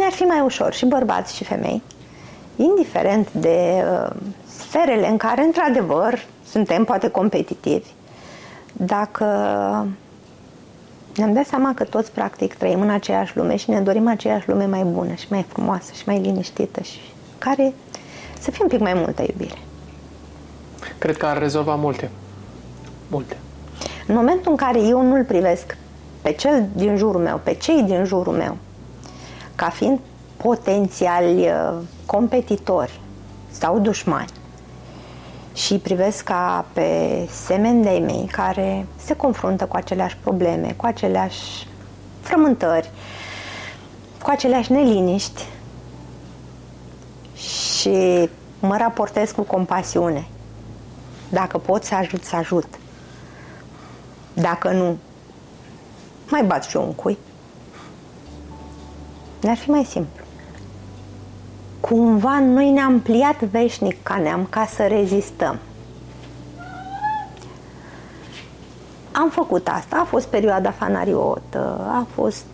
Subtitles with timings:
[0.00, 1.82] ne-ar fi mai ușor, și bărbați și femei,
[2.56, 4.10] indiferent de uh,
[4.58, 7.88] sferele în care, într-adevăr, suntem poate competitivi,
[8.72, 9.24] dacă
[11.16, 14.66] ne-am dat seama că toți, practic, trăim în aceeași lume și ne dorim aceeași lume
[14.66, 16.98] mai bună și mai frumoasă și mai liniștită și
[17.38, 17.74] care
[18.40, 19.58] să fie un pic mai multă iubire.
[20.98, 22.10] Cred că ar rezolva multe.
[23.08, 23.36] Multe.
[24.06, 25.76] În momentul în care eu nu-l privesc
[26.22, 28.56] pe cel din jurul meu, pe cei din jurul meu,
[29.60, 29.98] ca fiind
[30.36, 33.00] potențiali uh, competitori
[33.50, 34.30] sau dușmani,
[35.54, 41.66] și privesc ca pe semeni de mei care se confruntă cu aceleași probleme, cu aceleași
[42.20, 42.90] frământări,
[44.22, 45.44] cu aceleași neliniști
[47.34, 48.28] și
[48.60, 50.26] mă raportez cu compasiune.
[51.28, 52.66] Dacă pot să ajut, să ajut.
[54.32, 54.96] Dacă nu,
[56.28, 57.18] mai bat și un cui.
[59.40, 60.24] Ne-ar fi mai simplu
[61.80, 65.58] cumva noi ne-am pliat veșnic ca neam ca să rezistăm.
[69.12, 72.44] Am făcut asta, a fost perioada fanariotă, a fost...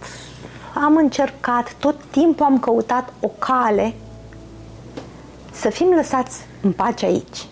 [0.75, 3.95] Am încercat, tot timpul am căutat o cale
[5.53, 7.47] să fim lăsați în pace aici.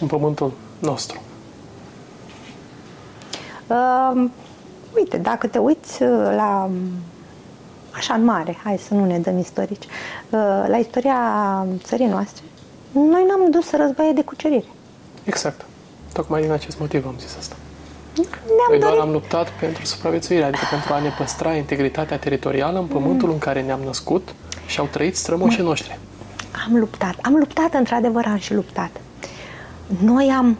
[0.00, 1.22] În pământul nostru.
[3.66, 4.30] Uh,
[4.94, 6.70] uite, dacă te uiți uh, la
[7.92, 11.16] așa în mare, hai să nu ne dăm istorici, uh, la istoria
[11.84, 12.42] țării noastre,
[12.92, 14.64] noi n-am dus să războaie de cucerire.
[15.24, 15.64] Exact.
[16.12, 17.56] Tocmai din acest motiv am zis asta.
[18.16, 19.06] Ne-am Noi doar dorit...
[19.06, 23.62] am luptat pentru supraviețuire, adică pentru a ne păstra integritatea teritorială în pământul în care
[23.62, 24.34] ne-am născut
[24.66, 25.98] și au trăit strămoșii noștri.
[26.66, 27.18] Am luptat.
[27.22, 28.90] Am luptat, într-adevăr, am și luptat.
[30.00, 30.58] Noi am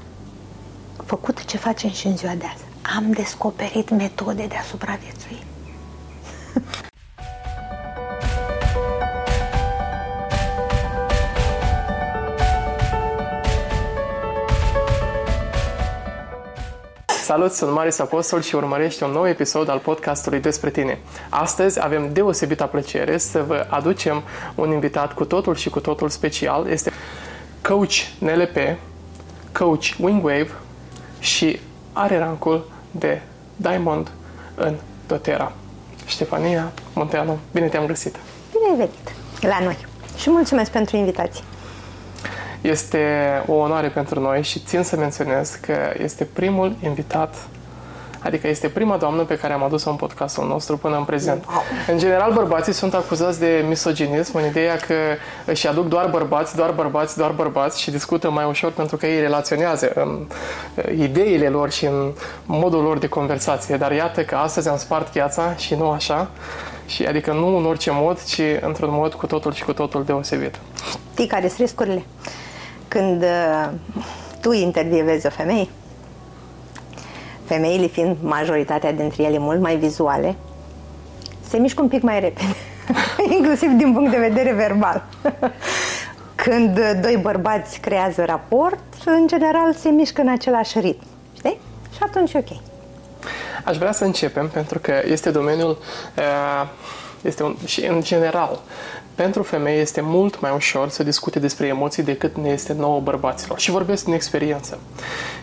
[1.05, 2.64] făcut ce facem și în ziua de azi.
[2.97, 5.42] Am descoperit metode de a supraviețui.
[17.32, 20.98] Salut, sunt Marius Apostol și urmărești un nou episod al podcastului despre tine.
[21.28, 24.22] Astăzi avem deosebită plăcere să vă aducem
[24.54, 26.69] un invitat cu totul și cu totul special.
[26.69, 26.92] Este
[27.62, 28.56] coach NLP,
[29.53, 30.50] coach Wingwave
[31.19, 31.60] și
[31.92, 33.21] are rancul de
[33.56, 34.10] Diamond
[34.54, 34.75] în
[35.06, 35.53] doTERRA.
[36.06, 38.16] Ștefania Monteanu, bine te-am găsit!
[38.50, 41.44] Bine ai venit la noi și mulțumesc pentru invitație.
[42.62, 43.06] Este
[43.47, 47.34] o onoare pentru noi și țin să menționez că este primul invitat
[48.25, 51.45] Adică este prima doamnă pe care am adus-o în podcastul nostru până în prezent.
[51.47, 51.62] Wow.
[51.89, 54.95] În general, bărbații sunt acuzați de misoginism în ideea că
[55.45, 59.21] își aduc doar bărbați, doar bărbați, doar bărbați și discută mai ușor pentru că ei
[59.21, 60.27] relaționează în
[60.75, 62.12] uh, ideile lor și în
[62.47, 63.77] modul lor de conversație.
[63.77, 66.31] Dar iată că astăzi am spart gheața și nu așa.
[66.87, 70.55] Și adică nu în orice mod, ci într-un mod cu totul și cu totul deosebit.
[71.12, 72.05] Știi care sunt riscurile?
[72.92, 73.69] Când uh,
[74.41, 75.69] tu intervievezi o femeie,
[77.44, 80.36] femeile fiind majoritatea dintre ele mult mai vizuale,
[81.48, 82.56] se mișcă un pic mai repede,
[83.36, 85.04] inclusiv din punct de vedere verbal.
[86.44, 91.06] Când uh, doi bărbați creează raport, în general se mișcă în același ritm.
[91.36, 91.59] Știi?
[91.92, 92.59] Și atunci e ok.
[93.64, 95.78] Aș vrea să începem pentru că este domeniul
[96.16, 96.69] uh,
[97.22, 98.60] este un, și în general
[99.15, 103.59] pentru femei este mult mai ușor să discute despre emoții decât ne este nouă bărbaților.
[103.59, 104.78] Și vorbesc din experiență.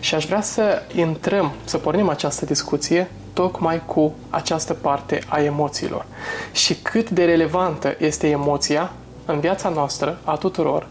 [0.00, 6.04] Și aș vrea să intrăm, să pornim această discuție tocmai cu această parte a emoțiilor.
[6.52, 8.92] Și cât de relevantă este emoția
[9.24, 10.86] în viața noastră, a tuturor,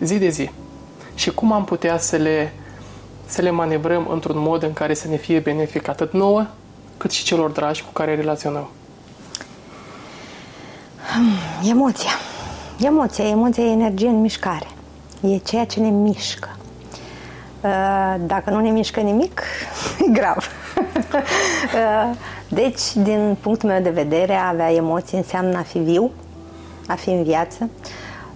[0.00, 0.50] zi de zi.
[1.14, 2.52] Și cum am putea să le,
[3.26, 6.46] să le manevrăm într-un mod în care să ne fie benefic atât nouă,
[6.96, 8.68] cât și celor dragi cu care relaționăm.
[11.70, 12.10] Emoția.
[12.80, 14.66] Emoția, emoția e energie în mișcare.
[15.20, 16.56] E ceea ce ne mișcă.
[17.62, 19.42] Uh, Dacă nu ne mișcă nimic,
[20.06, 20.46] e grav.
[21.74, 22.16] Uh,
[22.48, 26.10] Deci, din punctul meu de vedere, a avea emoții înseamnă a fi viu,
[26.86, 27.68] a fi în viață.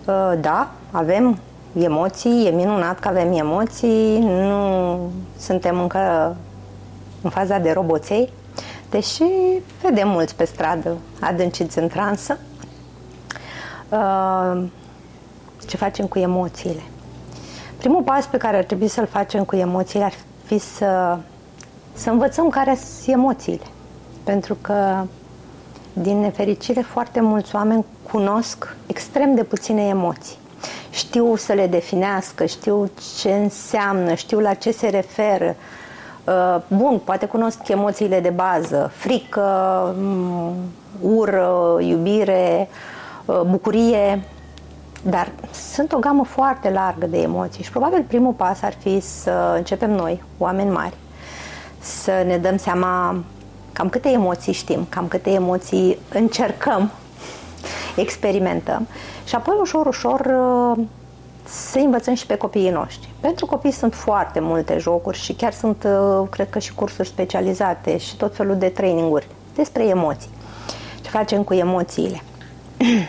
[0.06, 1.38] Uh, Da, avem
[1.78, 6.36] emoții, e minunat că avem emoții, nu suntem încă
[7.22, 8.32] în faza de roboței,
[8.90, 9.24] deși
[9.82, 12.38] vedem mulți pe stradă adânciți în transă.
[13.92, 14.62] Uh,
[15.66, 16.82] ce facem cu emoțiile.
[17.76, 20.12] Primul pas pe care ar trebui să-l facem cu emoțiile ar
[20.44, 21.18] fi să,
[21.92, 23.66] să învățăm care sunt emoțiile.
[24.24, 25.04] Pentru că,
[25.92, 30.36] din nefericire, foarte mulți oameni cunosc extrem de puține emoții.
[30.90, 32.90] Știu să le definească, știu
[33.20, 35.56] ce înseamnă, știu la ce se referă,
[36.26, 40.54] Uh, bun, poate cunosc emoțiile de bază, frică, mm,
[41.00, 42.91] ură, iubire, uh,
[43.26, 44.22] bucurie,
[45.02, 49.54] dar sunt o gamă foarte largă de emoții și probabil primul pas ar fi să
[49.56, 50.94] începem noi, oameni mari,
[51.78, 53.22] să ne dăm seama
[53.72, 56.90] cam câte emoții știm, cam câte emoții încercăm,
[57.96, 58.86] experimentăm
[59.24, 60.84] și apoi ușor, ușor uh,
[61.44, 63.08] să învățăm și pe copiii noștri.
[63.20, 67.96] Pentru copii sunt foarte multe jocuri și chiar sunt, uh, cred că, și cursuri specializate
[67.96, 70.30] și tot felul de traininguri despre emoții.
[71.00, 72.22] Ce facem cu emoțiile?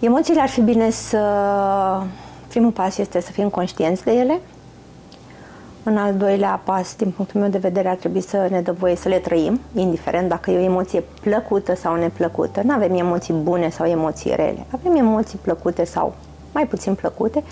[0.00, 1.18] emoțiile ar fi bine să...
[2.48, 4.40] Primul pas este să fim conștienți de ele.
[5.82, 8.96] În al doilea pas, din punctul meu de vedere, ar trebui să ne dă voie
[8.96, 12.60] să le trăim, indiferent dacă e o emoție plăcută sau neplăcută.
[12.64, 14.66] Nu avem emoții bune sau emoții rele.
[14.70, 16.14] Avem emoții plăcute sau
[16.52, 17.42] mai puțin plăcute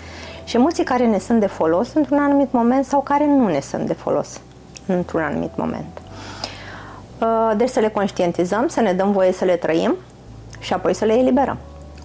[0.43, 3.87] și emoții care ne sunt de folos într-un anumit moment sau care nu ne sunt
[3.87, 4.39] de folos
[4.85, 6.01] într-un anumit moment.
[7.21, 9.95] Uh, deci să le conștientizăm, să ne dăm voie să le trăim
[10.59, 11.57] și apoi să le eliberăm.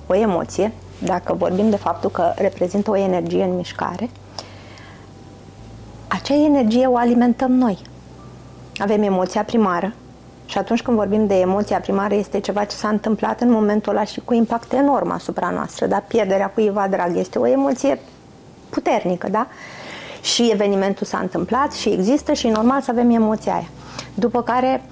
[0.06, 4.10] O emoție, dacă vorbim de faptul că reprezintă o energie în mișcare,
[6.08, 7.78] acea energie o alimentăm noi.
[8.78, 9.92] Avem emoția primară,
[10.46, 14.04] și atunci când vorbim de emoția primară, este ceva ce s-a întâmplat în momentul ăla
[14.04, 15.96] și cu impact enorm asupra noastră, da?
[15.96, 18.00] Pierderea cuiva drag este o emoție
[18.68, 19.46] puternică, da?
[20.20, 23.68] Și evenimentul s-a întâmplat și există și e normal să avem emoția aia.
[24.14, 24.82] După care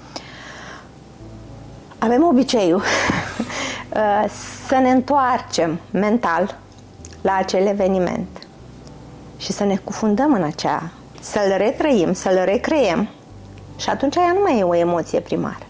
[1.97, 3.32] avem obiceiul uh,
[4.67, 6.57] să ne întoarcem mental
[7.21, 8.47] la acel eveniment
[9.37, 13.09] și să ne cufundăm în acea, să-l retrăim, să-l recreem
[13.75, 15.65] și atunci aia nu mai e o emoție primară.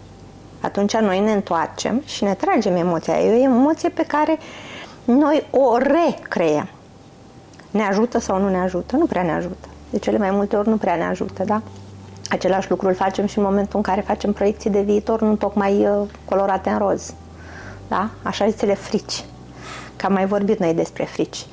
[0.61, 3.19] Atunci noi ne întoarcem și ne tragem emoția.
[3.19, 4.37] E o emoție pe care
[5.05, 6.69] noi o recreăm.
[7.71, 8.95] Ne ajută sau nu ne ajută?
[8.95, 9.67] Nu prea ne ajută.
[9.89, 11.61] De cele mai multe ori nu prea ne ajută, da?
[12.29, 15.87] Același lucru îl facem și în momentul în care facem proiecții de viitor, nu tocmai
[15.87, 17.13] uh, colorate în roz.
[17.87, 18.09] Da?
[18.23, 19.23] Așa zisele frici.
[19.95, 21.45] Că am mai vorbit noi despre frici.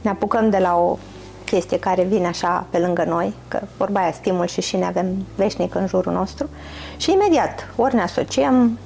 [0.00, 0.98] Ne apucăm de la o
[1.44, 5.26] chestie care vine așa pe lângă noi, că vorba aia stimul și și ne avem
[5.36, 6.48] veșnic în jurul nostru
[6.96, 8.78] și imediat ori ne asociem,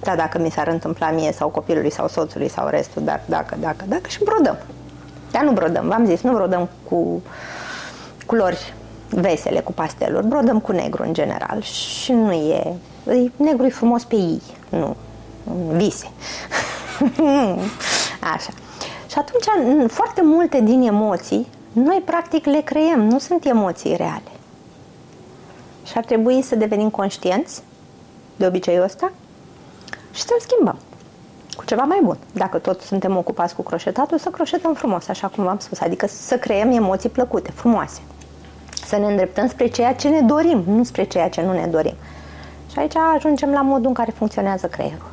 [0.00, 3.84] da, dacă mi s-ar întâmpla mie sau copilului sau soțului sau restul, dar dacă, dacă,
[3.88, 4.58] dacă și brodăm.
[5.30, 7.22] Dar nu brodăm, v-am zis, nu brodăm cu
[8.26, 8.74] culori
[9.10, 12.72] vesele, cu pasteluri, brodăm cu negru în general și nu e,
[13.36, 14.96] negru e frumos pe ei, nu,
[15.72, 16.10] vise.
[18.34, 18.50] Așa.
[19.10, 24.30] Și atunci, foarte multe din emoții noi practic le creăm, nu sunt emoții reale.
[25.86, 27.62] Și ar trebui să devenim conștienți
[28.36, 29.12] de obiceiul ăsta
[30.12, 30.78] și să-l schimbăm
[31.56, 32.16] cu ceva mai bun.
[32.32, 36.36] Dacă tot suntem ocupați cu croșetatul, să croșetăm frumos, așa cum v-am spus, adică să
[36.36, 38.00] creăm emoții plăcute, frumoase.
[38.86, 41.94] Să ne îndreptăm spre ceea ce ne dorim, nu spre ceea ce nu ne dorim.
[42.72, 45.11] Și aici ajungem la modul în care funcționează creierul.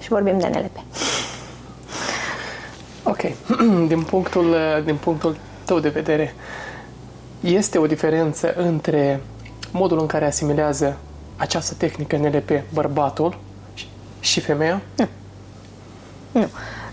[0.00, 0.84] Și vorbim de NLP.
[3.02, 3.20] Ok.
[3.92, 6.34] Din punctul, din punctul tău de vedere,
[7.40, 9.20] este o diferență între
[9.70, 10.96] modul în care asimilează
[11.36, 13.38] această tehnică NLP bărbatul
[14.20, 14.82] și femeia?
[14.96, 15.06] Nu.
[16.32, 16.48] Nu.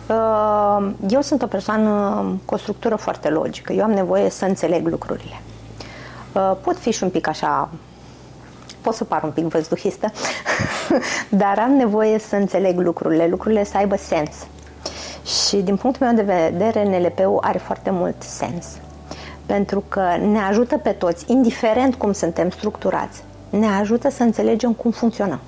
[0.08, 3.74] Uh, eu sunt o persoană cu o structură foarte logică.
[3.74, 5.42] Eu am nevoie să înțeleg lucrurile.
[6.32, 7.70] Uh, pot fi și un pic așa
[8.84, 10.12] pot să par un pic văzduhistă,
[11.44, 14.32] dar am nevoie să înțeleg lucrurile, lucrurile să aibă sens.
[15.26, 18.66] Și din punctul meu de vedere, NLP-ul are foarte mult sens.
[19.46, 24.92] Pentru că ne ajută pe toți, indiferent cum suntem structurați, ne ajută să înțelegem cum
[24.92, 25.40] funcționăm.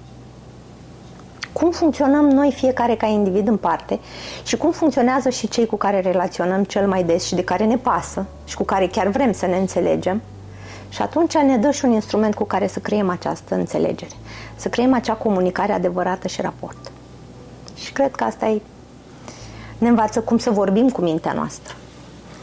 [1.54, 4.00] Cum funcționăm noi fiecare ca individ în parte
[4.44, 7.78] și cum funcționează și cei cu care relaționăm cel mai des și de care ne
[7.78, 10.22] pasă și cu care chiar vrem să ne înțelegem.
[10.90, 14.16] Și atunci ne dă și un instrument cu care să creăm această înțelegere,
[14.56, 16.92] să creăm acea comunicare adevărată și raport.
[17.76, 18.62] Și cred că asta e
[19.78, 21.76] ne învață cum să vorbim cu mintea noastră.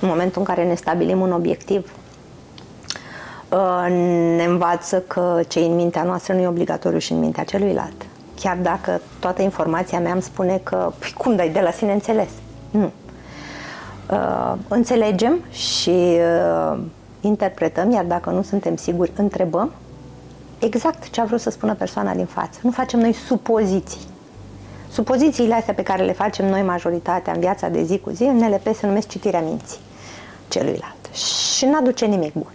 [0.01, 1.93] În momentul în care ne stabilim un obiectiv,
[3.49, 3.87] uh,
[4.37, 8.07] ne învață că ce în mintea noastră nu e obligatoriu și în mintea celuilalt.
[8.41, 12.29] Chiar dacă toată informația mea îmi spune că, păi cum dai de la sine înțeles?
[12.71, 12.91] Nu.
[14.11, 16.19] Uh, înțelegem și
[16.71, 16.79] uh,
[17.27, 19.73] interpretăm, iar dacă nu suntem siguri, întrebăm
[20.59, 22.59] exact ce a vrut să spună persoana din față.
[22.63, 24.01] Nu facem noi supoziții.
[24.91, 28.37] Supozițiile astea pe care le facem noi majoritatea în viața de zi cu zi, în
[28.37, 29.79] NLP se numesc citirea minții
[30.49, 31.15] celuilalt.
[31.57, 32.53] Și nu aduce nimic bun.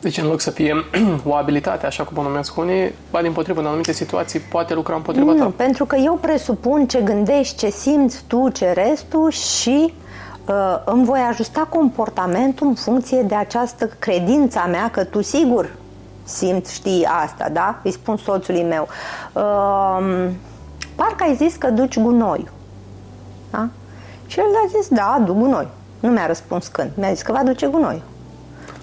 [0.00, 0.74] Deci în loc să fie
[1.28, 4.94] o abilitate, așa cum o numesc unii, ba din potrivă, în anumite situații, poate lucra
[4.94, 5.52] împotriva nu, ta.
[5.56, 10.01] pentru că eu presupun ce gândești, ce simți tu, ce restul și uh,
[10.84, 15.70] îmi voi ajusta comportamentul în funcție de această credință a mea că tu sigur
[16.24, 17.80] simți, știi asta, da?
[17.82, 18.88] Îi spun soțului meu.
[19.32, 20.28] Uh,
[20.94, 22.50] parcă ai zis că duci gunoiul.
[23.50, 23.68] Da?
[24.26, 25.68] Și el a zis, da, duc gunoi.
[26.00, 26.90] Nu mi-a răspuns când.
[26.94, 28.02] Mi-a zis că va duce gunoi.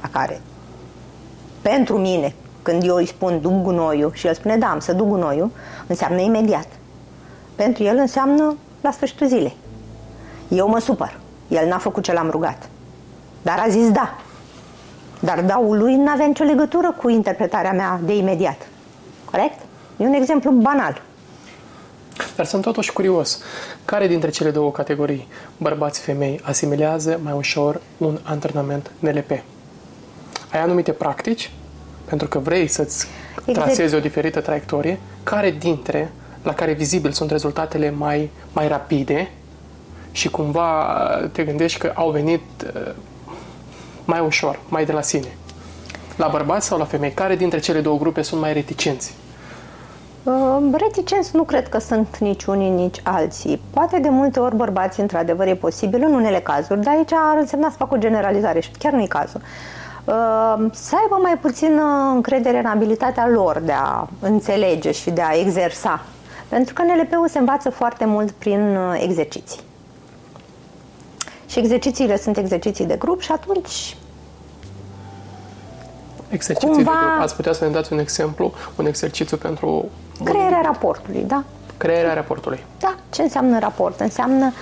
[0.02, 0.42] La care,
[1.62, 5.08] pentru mine, când eu îi spun duc gunoiul și el spune da, am să duc
[5.08, 5.52] gunoiul,
[5.88, 6.68] înseamnă imediat.
[7.56, 9.58] Pentru el înseamnă la sfârșitul zilei.
[10.48, 11.20] Eu mă supăr.
[11.50, 12.70] El n-a făcut ce l-am rugat.
[13.42, 14.18] Dar a zis da.
[15.20, 18.68] Dar daul lui nu avea nicio legătură cu interpretarea mea de imediat.
[19.26, 19.60] Corect?
[19.98, 21.02] E un exemplu banal.
[22.36, 23.42] Dar sunt totuși curios.
[23.86, 25.28] Care dintre cele două categorii,
[25.58, 29.30] bărbați-femei, asimilează mai ușor un antrenament NLP?
[30.52, 31.52] Ai anumite practici,
[32.06, 33.08] pentru că vrei să-ți
[33.46, 33.66] exact.
[33.66, 35.00] trasezi o diferită traiectorie.
[35.24, 36.12] Care dintre,
[36.44, 39.32] la care vizibil sunt rezultatele mai, mai rapide
[40.20, 40.98] și cumva
[41.32, 42.42] te gândești că au venit
[42.76, 42.92] uh,
[44.06, 45.38] mai ușor, mai de la sine?
[46.16, 47.12] La bărbați sau la femei?
[47.12, 49.14] Care dintre cele două grupe sunt mai reticenți?
[50.72, 53.62] Reticenți nu cred că sunt nici unii, nici alții.
[53.70, 57.70] Poate de multe ori bărbații, într-adevăr, e posibil în unele cazuri, dar aici ar însemna
[57.70, 59.42] să fac o generalizare și chiar nu e cazul.
[60.72, 66.02] Să aibă mai puțină încredere în abilitatea lor de a înțelege și de a exersa.
[66.50, 69.68] Pentru că NLP-ul se învață foarte mult prin uh, exerciții.
[71.50, 73.96] Și exercițiile sunt exerciții de grup și atunci
[76.30, 76.92] Exerciții cumva...
[76.92, 77.22] de grup.
[77.22, 79.86] Ați putea să ne dați un exemplu, un exercițiu pentru
[80.24, 81.44] Crearea raportului, da.
[81.78, 82.64] Crearea raportului.
[82.80, 82.96] Da.
[83.10, 84.00] Ce înseamnă raport?
[84.00, 84.54] Înseamnă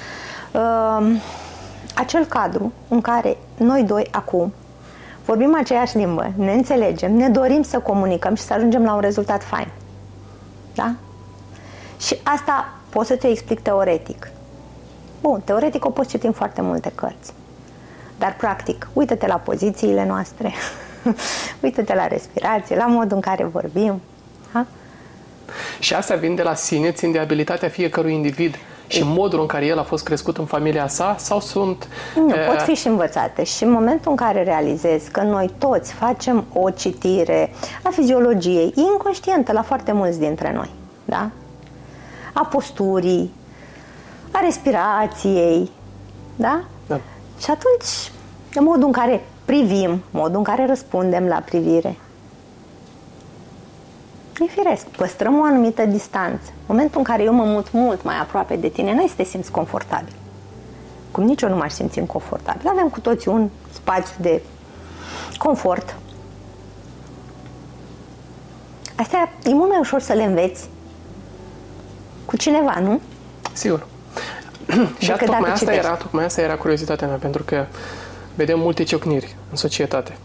[0.52, 1.16] uh,
[1.96, 4.54] acel cadru în care noi doi acum
[5.28, 9.44] vorbim aceeași limbă, ne înțelegem, ne dorim să comunicăm și să ajungem la un rezultat
[9.44, 9.68] fain.
[10.76, 10.94] Da?
[12.00, 14.32] Și asta pot să te explic teoretic.
[15.22, 17.34] Bun, teoretic o poți citi în foarte multe cărți.
[18.18, 20.54] Dar, practic, uită-te la pozițiile noastre,
[21.64, 24.02] uită-te la respirație, la modul în care vorbim.
[24.54, 24.66] Da?
[25.80, 28.56] Și asta vin de la sine, țin de abilitatea fiecărui individ
[28.88, 31.88] și modul în care el a fost crescut în familia sa sau sunt...
[32.16, 32.46] Nu, uh...
[32.48, 36.70] pot fi și învățate și în momentul în care realizezi că noi toți facem o
[36.70, 40.70] citire a fiziologiei inconștientă la foarte mulți dintre noi,
[41.06, 41.30] da?
[42.34, 43.34] A posturii,
[44.32, 45.72] a respirației,
[46.36, 46.64] da?
[46.88, 47.00] da.
[47.40, 48.12] Și atunci,
[48.54, 51.98] de modul în care privim, modul în care răspundem la privire,
[54.40, 56.46] E firesc, păstrăm o anumită distanță.
[56.46, 59.24] În momentul în care eu mă mut mult mai aproape de tine, n-ai să te
[59.24, 60.14] simți confortabil.
[61.12, 62.68] Cum nici eu nu m-aș simți inconfortabil.
[62.68, 64.42] Avem cu toți un spațiu de
[65.38, 65.96] confort.
[68.96, 70.70] Astea e mult mai ușor să le înveți
[72.26, 73.00] cu cineva, nu?
[73.54, 73.88] Sigur.
[75.00, 77.66] și tocmai asta, era, tocmai asta era curiozitatea mea, pentru că
[78.36, 80.18] vedem multe ciocniri în societate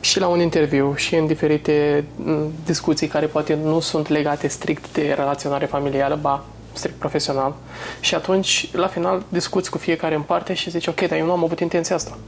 [0.00, 4.92] și la un interviu și în diferite mm, discuții care poate nu sunt legate strict
[4.92, 7.54] de relaționare familială, ba strict profesional.
[8.00, 11.32] Și atunci, la final, discuți cu fiecare în parte și zici, ok, dar eu nu
[11.32, 12.18] am avut intenția asta.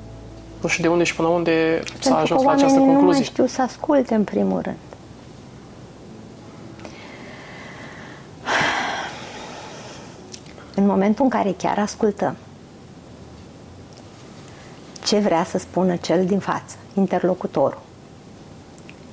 [0.60, 3.04] Nu știu de unde și până unde s-a ajuns la această concluzie.
[3.04, 4.76] nu mai știu să asculte în primul rând.
[10.78, 12.36] În momentul în care chiar ascultăm
[15.04, 17.80] ce vrea să spună cel din față, interlocutorul.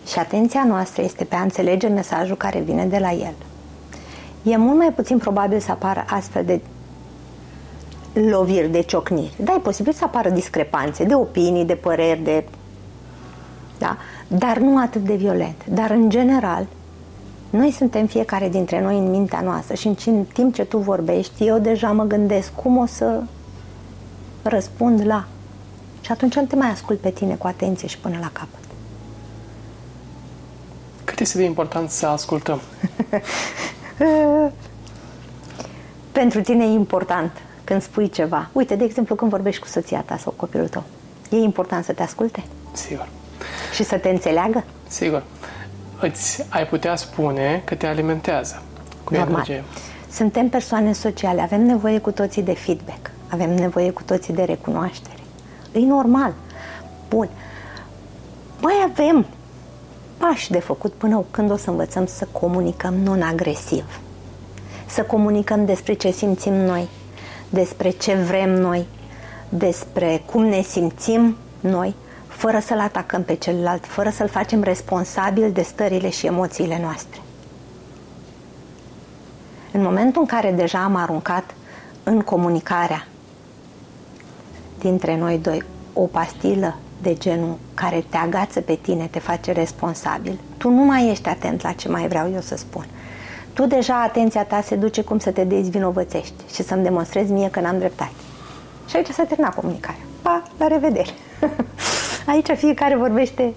[0.07, 3.33] Și atenția noastră este pe a înțelege mesajul care vine de la el.
[4.43, 6.61] E mult mai puțin probabil să apară astfel de
[8.13, 9.35] loviri, de ciocniri.
[9.43, 12.45] Da, e posibil să apară discrepanțe de opinii, de păreri, de...
[13.77, 13.97] Da?
[14.27, 15.65] Dar nu atât de violent.
[15.65, 16.67] Dar, în general,
[17.55, 21.59] noi suntem fiecare dintre noi în mintea noastră și în timp ce tu vorbești, eu
[21.59, 23.21] deja mă gândesc cum o să
[24.41, 25.27] răspund la
[26.01, 28.59] și atunci nu te mai ascult pe tine cu atenție și până la capăt.
[31.03, 32.59] Cât este de important să ascultăm?
[36.11, 37.31] Pentru tine e important
[37.63, 38.49] când spui ceva.
[38.51, 40.83] Uite, de exemplu, când vorbești cu soția ta sau copilul tău.
[41.29, 42.43] E important să te asculte?
[42.71, 43.07] Sigur.
[43.73, 44.63] Și să te înțeleagă?
[44.87, 45.23] Sigur.
[46.05, 48.61] Îți ai putea spune că te alimentează
[49.03, 49.31] cu Normal.
[49.31, 49.63] energie.
[50.11, 55.19] Suntem persoane sociale, avem nevoie cu toții de feedback, avem nevoie cu toții de recunoaștere.
[55.71, 56.33] E normal.
[57.09, 57.29] Bun.
[58.61, 59.25] Mai avem
[60.17, 63.99] pași de făcut până când o să învățăm să comunicăm non-agresiv.
[64.85, 66.87] Să comunicăm despre ce simțim noi,
[67.49, 68.85] despre ce vrem noi,
[69.49, 71.95] despre cum ne simțim noi,
[72.35, 77.19] fără să-l atacăm pe celălalt, fără să-l facem responsabil de stările și emoțiile noastre.
[79.71, 81.53] În momentul în care deja am aruncat
[82.03, 83.07] în comunicarea
[84.79, 85.63] dintre noi doi
[85.93, 91.09] o pastilă de genul care te agață pe tine, te face responsabil, tu nu mai
[91.09, 92.85] ești atent la ce mai vreau eu să spun.
[93.53, 97.59] Tu deja atenția ta se duce cum să te dezvinovățești și să-mi demonstrezi mie că
[97.59, 98.13] n-am dreptate.
[98.89, 100.01] Și aici s-a terminat comunicarea.
[100.21, 101.09] Pa, la revedere!
[102.25, 103.53] Aici fiecare vorbește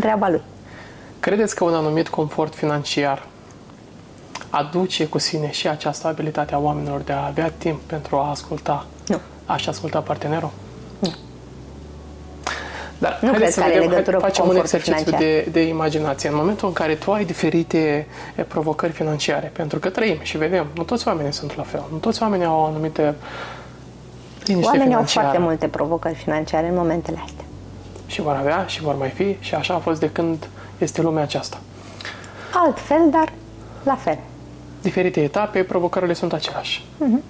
[0.00, 0.42] treaba lui.
[1.20, 3.26] Credeți că un anumit confort financiar
[4.50, 8.86] aduce cu sine și această abilitate a oamenilor de a avea timp pentru a asculta,
[9.08, 9.20] Nu.
[9.46, 10.50] a-și asculta partenerul?
[10.98, 11.08] Nu.
[12.98, 15.42] Dar Nu haideți cred să că are vedem, legătură cu facem un confortul exercițiu financiar.
[15.44, 16.28] de, de imaginație.
[16.28, 20.66] În momentul în care tu ai diferite e, provocări financiare, pentru că trăim și vedem,
[20.74, 23.14] nu toți oamenii sunt la fel, nu toți oamenii au anumite
[24.46, 25.26] liniște Oamenii au financiară.
[25.26, 27.44] foarte multe provocări financiare în momentele astea.
[28.06, 31.22] Și vor avea și vor mai fi și așa a fost de când este lumea
[31.22, 31.60] aceasta.
[32.54, 33.32] Altfel, dar
[33.84, 34.18] la fel.
[34.82, 36.84] Diferite etape, provocările sunt aceleași.
[36.98, 37.22] Mhm.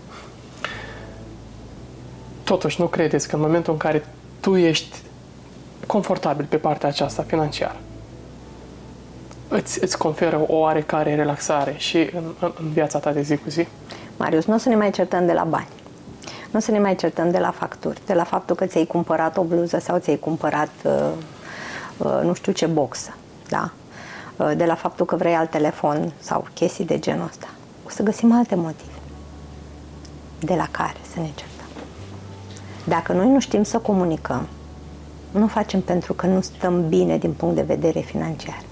[2.45, 4.05] Totuși, nu credeți că în momentul în care
[4.41, 4.97] tu ești
[5.87, 7.77] confortabil pe partea aceasta financiară,
[9.49, 13.49] îți, îți conferă o oarecare relaxare și în, în, în viața ta de zi cu
[13.51, 13.67] zi?
[14.17, 15.67] Marius, nu o să ne mai certăm de la bani.
[16.53, 19.37] Nu o să ne mai certăm de la facturi, de la faptul că ți-ai cumpărat
[19.37, 21.11] o bluză sau ți-ai cumpărat uh,
[21.97, 23.15] uh, nu știu ce boxă,
[23.49, 23.71] da?
[24.37, 27.47] Uh, de la faptul că vrei alt telefon sau chestii de genul ăsta.
[27.87, 28.93] O să găsim alte motive
[30.39, 31.67] de la care să ne certăm.
[32.85, 34.49] Dacă noi nu știm să comunicăm,
[35.31, 38.63] nu facem pentru că nu stăm bine din punct de vedere financiar.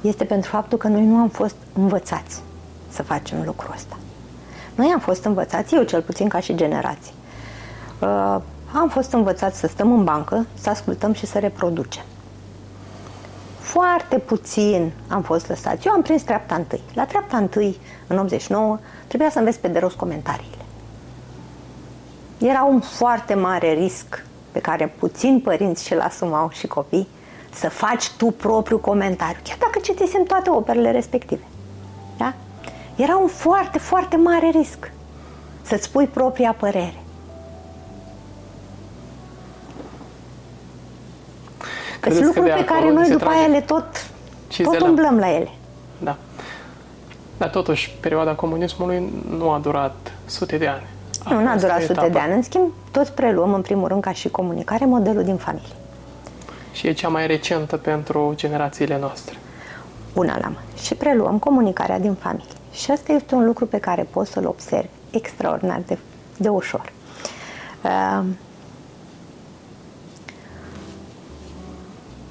[0.00, 2.42] Este pentru faptul că noi nu am fost învățați
[2.88, 3.96] să facem lucrul ăsta.
[4.78, 7.12] Noi am fost învățați, eu cel puțin ca și generație,
[8.00, 8.36] uh,
[8.74, 12.02] am fost învățați să stăm în bancă, să ascultăm și să reproducem.
[13.58, 15.86] Foarte puțin am fost lăsați.
[15.86, 16.80] Eu am prins treapta întâi.
[16.94, 20.64] La treapta întâi, în 89, trebuia să înveți pe de rost comentariile.
[22.38, 27.08] Era un foarte mare risc pe care puțin părinți și-l asumau și copii,
[27.52, 31.42] să faci tu propriul comentariu, chiar dacă citisem toate operele respective.
[32.98, 33.04] Da?
[33.04, 34.90] Era un foarte, foarte mare risc
[35.62, 37.02] să-ți spui propria părere.
[41.58, 43.84] Sunt Credeți că lucruri de pe acolo care noi se după trage aia le tot,
[43.84, 44.88] tot cizelăm?
[44.88, 45.50] umblăm la ele.
[45.98, 46.16] Da.
[47.36, 50.86] Dar totuși, perioada comunismului nu a durat sute de ani.
[51.24, 52.08] A Nu, n-a fost durat o sute etapă.
[52.08, 52.32] de ani.
[52.32, 55.74] În schimb, toți preluăm, în primul rând, ca și comunicare, modelul din familie.
[56.72, 59.34] Și e cea mai recentă pentru generațiile noastre.
[60.14, 62.48] una la mână și preluăm comunicarea din familie.
[62.78, 65.98] Și asta este un lucru pe care poți să-l observi extraordinar de,
[66.36, 66.92] de ușor.
[67.82, 68.24] Uh,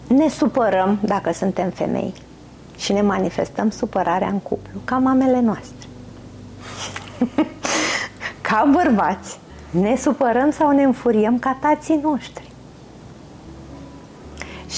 [0.08, 2.14] ne supărăm dacă suntem femei
[2.78, 5.88] și ne manifestăm supărarea în cuplu, ca mamele noastre.
[8.50, 12.52] ca bărbați, ne supărăm sau ne înfuriem ca tații noștri.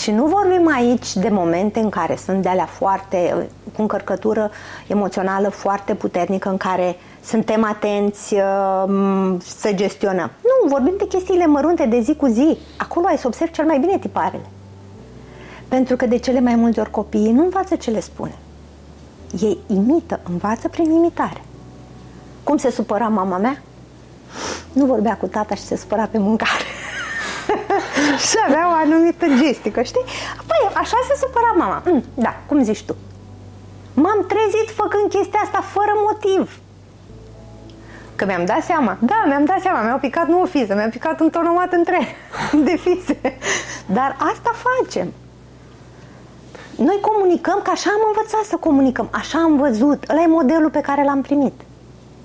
[0.02, 4.52] Și nu vorbim aici de momente în care sunt de alea foarte, cu încărcătură
[4.88, 10.32] emoțională foarte puternică, în care suntem atenți uh, să gestionăm.
[10.42, 12.58] Nu, vorbim de chestiile mărunte de zi cu zi.
[12.78, 14.46] Acolo ai să observi cel mai bine tiparele.
[15.68, 18.36] Pentru că de cele mai multe ori copiii nu învață ce le spune.
[19.42, 21.42] Ei imită, învață prin imitare.
[22.44, 23.62] Cum se supăra mama mea?
[24.74, 26.64] Nu vorbea cu tata și se supăra pe mâncare.
[28.28, 30.04] Și avea o anumită gestică, știi?
[30.48, 31.82] Păi, așa se supăra mama.
[31.86, 32.96] Mm, da, cum zici tu.
[33.94, 36.60] M-am trezit făcând chestia asta fără motiv.
[38.16, 38.98] Că mi-am dat seama.
[39.00, 39.82] Da, mi-am dat seama.
[39.82, 42.00] Mi-au picat nu o fiză, mi-au picat un tonomat între
[42.68, 43.38] de fize.
[43.86, 45.14] Dar asta facem.
[46.76, 50.10] Noi comunicăm că așa am învățat să comunicăm, așa am văzut.
[50.10, 51.62] Ăla e modelul pe care l-am primit.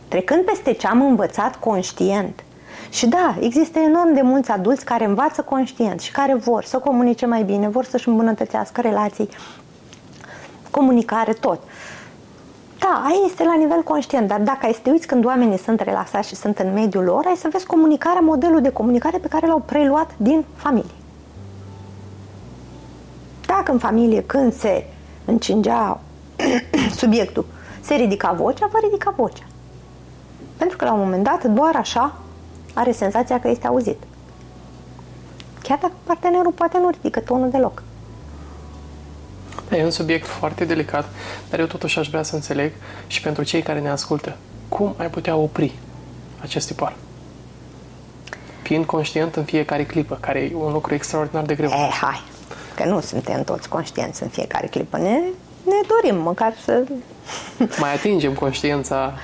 [0.08, 2.44] Trecând peste ce am învățat conștient,
[2.94, 7.26] și da, există enorm de mulți adulți care învață conștient și care vor să comunice
[7.26, 9.28] mai bine, vor să-și îmbunătățească relații,
[10.70, 11.60] comunicare, tot.
[12.78, 15.80] Da, aia este la nivel conștient, dar dacă ai să te uiți când oamenii sunt
[15.80, 19.46] relaxați și sunt în mediul lor, ai să vezi comunicarea, modelul de comunicare pe care
[19.46, 20.94] l-au preluat din familie.
[23.46, 24.86] Dacă în familie, când se
[25.24, 26.00] încingea
[27.00, 27.46] subiectul,
[27.80, 29.44] se ridica vocea, va ridica vocea.
[30.56, 32.18] Pentru că la un moment dat, doar așa,
[32.74, 34.02] are senzația că este auzit.
[35.62, 37.82] Chiar dacă partenerul poate nu ridică tonul deloc.
[39.68, 41.04] Da, e un subiect foarte delicat,
[41.50, 42.72] dar eu totuși aș vrea să înțeleg
[43.06, 44.36] și pentru cei care ne ascultă,
[44.68, 45.72] cum ai putea opri
[46.40, 46.96] acest tipar?
[48.62, 51.70] Fiind conștient în fiecare clipă, care e un lucru extraordinar de greu.
[51.70, 52.22] Eh, hai,
[52.74, 54.98] că nu suntem toți conștienți în fiecare clipă.
[54.98, 55.20] Ne,
[55.64, 56.84] ne dorim măcar să...
[57.80, 59.14] Mai atingem conștiința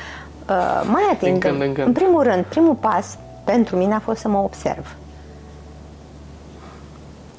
[0.51, 1.41] Uh, mai atent.
[1.41, 1.87] când în când.
[1.87, 3.19] În primul rând, primul pas
[3.51, 4.97] pentru mine a fost să mă observ.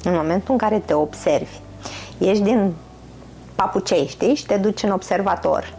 [0.04, 1.60] În momentul în care te observi,
[2.18, 2.74] ieși din
[3.56, 5.74] papucei, știi, și te duci în observator.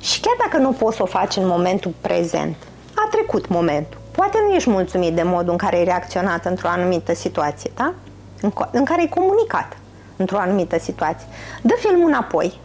[0.00, 2.56] Și chiar dacă nu poți să o faci în momentul prezent,
[2.94, 4.00] a trecut momentul.
[4.10, 7.94] Poate nu ești mulțumit de modul în care ai reacționat într-o anumită situație, da?
[8.40, 9.76] În, co- în care ai comunicat
[10.16, 11.26] într-o anumită situație.
[11.62, 12.60] Dă filmul înapoi,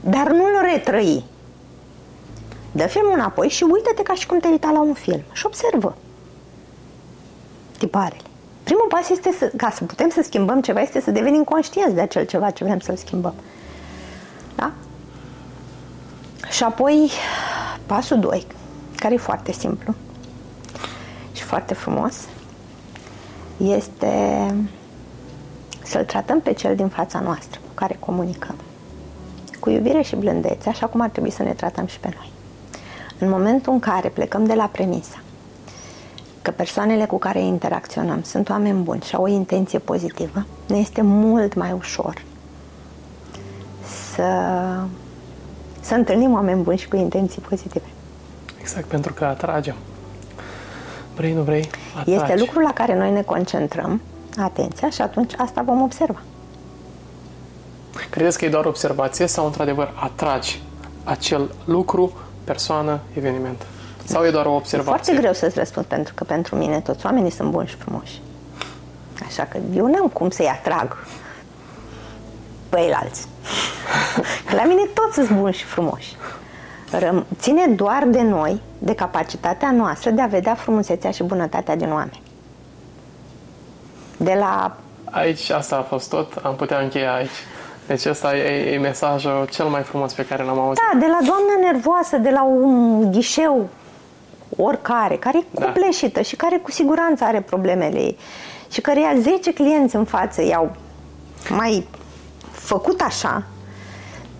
[0.00, 1.24] dar nu-l retrăi.
[2.76, 5.96] Dă filmul înapoi și uită-te ca și cum te uita la un film și observă
[7.78, 8.20] tiparele.
[8.62, 12.00] Primul pas este să, ca să putem să schimbăm ceva, este să devenim conștienți de
[12.00, 13.34] acel ceva ce vrem să-l schimbăm.
[14.54, 14.72] Da?
[16.50, 17.10] Și apoi,
[17.86, 18.46] pasul 2,
[18.96, 19.94] care e foarte simplu
[21.32, 22.28] și foarte frumos,
[23.56, 24.54] este
[25.82, 28.56] să-l tratăm pe cel din fața noastră cu care comunicăm.
[29.60, 32.34] Cu iubire și blândețe, așa cum ar trebui să ne tratăm și pe noi.
[33.18, 35.20] În momentul în care plecăm de la premisa
[36.42, 41.02] că persoanele cu care interacționăm sunt oameni buni și au o intenție pozitivă, ne este
[41.02, 42.22] mult mai ușor
[44.14, 44.22] să,
[45.80, 47.84] să întâlnim oameni buni și cu intenții pozitive.
[48.60, 49.74] Exact, pentru că atragem.
[51.16, 52.10] Vrei, nu vrei, atragi.
[52.10, 54.00] Este lucrul la care noi ne concentrăm
[54.36, 56.20] atenția și atunci asta vom observa.
[58.10, 60.62] Credeți că e doar observație sau într-adevăr atragi
[61.04, 62.12] acel lucru,
[62.46, 63.66] persoană, eveniment?
[64.04, 64.92] Sau e doar o E observație?
[65.02, 68.20] foarte greu să-ți răspund pentru că pentru mine toți oamenii sunt buni și frumoși.
[69.26, 70.96] Așa că eu n-am cum să-i atrag
[72.68, 73.26] pe ei alți.
[74.46, 76.16] Că la mine toți sunt buni și frumoși.
[76.98, 81.90] Răm- ține doar de noi, de capacitatea noastră de a vedea frumusețea și bunătatea din
[81.92, 82.22] oameni.
[84.16, 84.76] De la
[85.10, 87.30] Aici, asta a fost tot, am putea încheia aici.
[87.86, 90.82] Deci ăsta e, e mesajul cel mai frumos pe care l-am auzit.
[90.92, 93.68] Da, de la doamna nervoasă, de la un ghișeu
[94.56, 95.64] oricare, care e Da.
[95.64, 98.18] copleșită și care cu siguranță are problemele ei
[98.70, 100.70] și care ia 10 clienți în față, i-au
[101.48, 101.86] mai
[102.50, 103.42] făcut așa,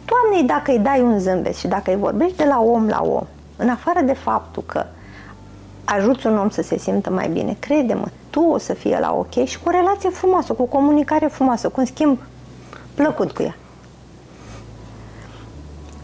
[0.05, 3.27] Doamnei, dacă îi dai un zâmbet și dacă îi vorbești de la om la om,
[3.57, 4.85] în afară de faptul că
[5.85, 9.45] ajuți un om să se simtă mai bine, crede-mă, tu o să fie la ok
[9.45, 12.19] și cu o relație frumoasă, cu o comunicare frumoasă, cu un schimb
[12.97, 13.57] plăcut cu ea.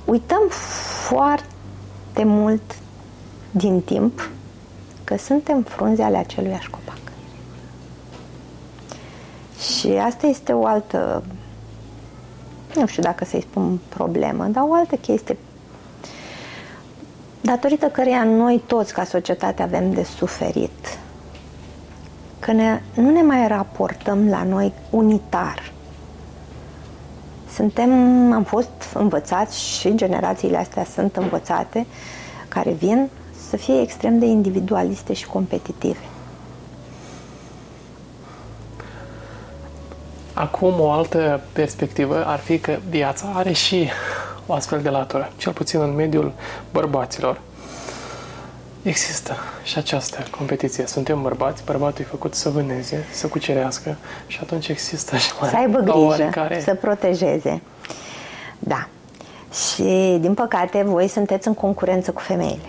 [0.04, 0.42] Uităm
[1.06, 2.62] foarte mult
[3.50, 4.30] din timp
[5.04, 7.00] că suntem frunze ale aceluiași copac.
[9.58, 11.22] Și asta este o altă,
[12.74, 15.36] nu știu dacă să-i spun problemă, dar o altă chestie
[17.40, 20.98] datorită căreia noi toți ca societate avem de suferit.
[22.38, 25.71] Că ne, nu ne mai raportăm la noi unitar.
[27.62, 27.92] Suntem,
[28.32, 31.86] am fost învățați și generațiile astea sunt învățate
[32.48, 33.08] care vin
[33.48, 35.98] să fie extrem de individualiste și competitive.
[40.34, 43.88] Acum, o altă perspectivă ar fi că viața are și
[44.46, 46.32] o astfel de latură, cel puțin în mediul
[46.72, 47.40] bărbaților.
[48.82, 50.86] Există și această competiție.
[50.86, 55.56] Suntem bărbați, bărbatul e făcut să vâneze, să cucerească și atunci există și mai Să
[55.56, 57.62] aibă la grijă, oarecare- să protejeze.
[58.58, 58.88] Da.
[59.52, 62.68] Și, din păcate, voi sunteți în concurență cu femeile.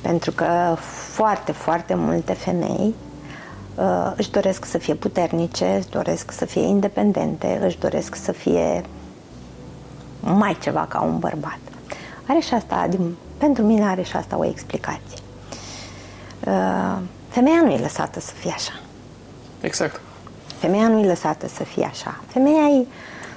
[0.00, 0.76] Pentru că
[1.12, 2.94] foarte, foarte multe femei
[3.74, 8.82] uh, își doresc să fie puternice, își doresc să fie independente, își doresc să fie
[10.20, 11.58] mai ceva ca un bărbat.
[12.26, 15.18] Are și asta, din, pentru mine are și asta o explicație.
[16.46, 18.72] Uh, femeia nu e lăsată să fie așa.
[19.60, 20.00] Exact.
[20.58, 22.20] Femeia nu e lăsată să fie așa.
[22.26, 22.86] Femeia e,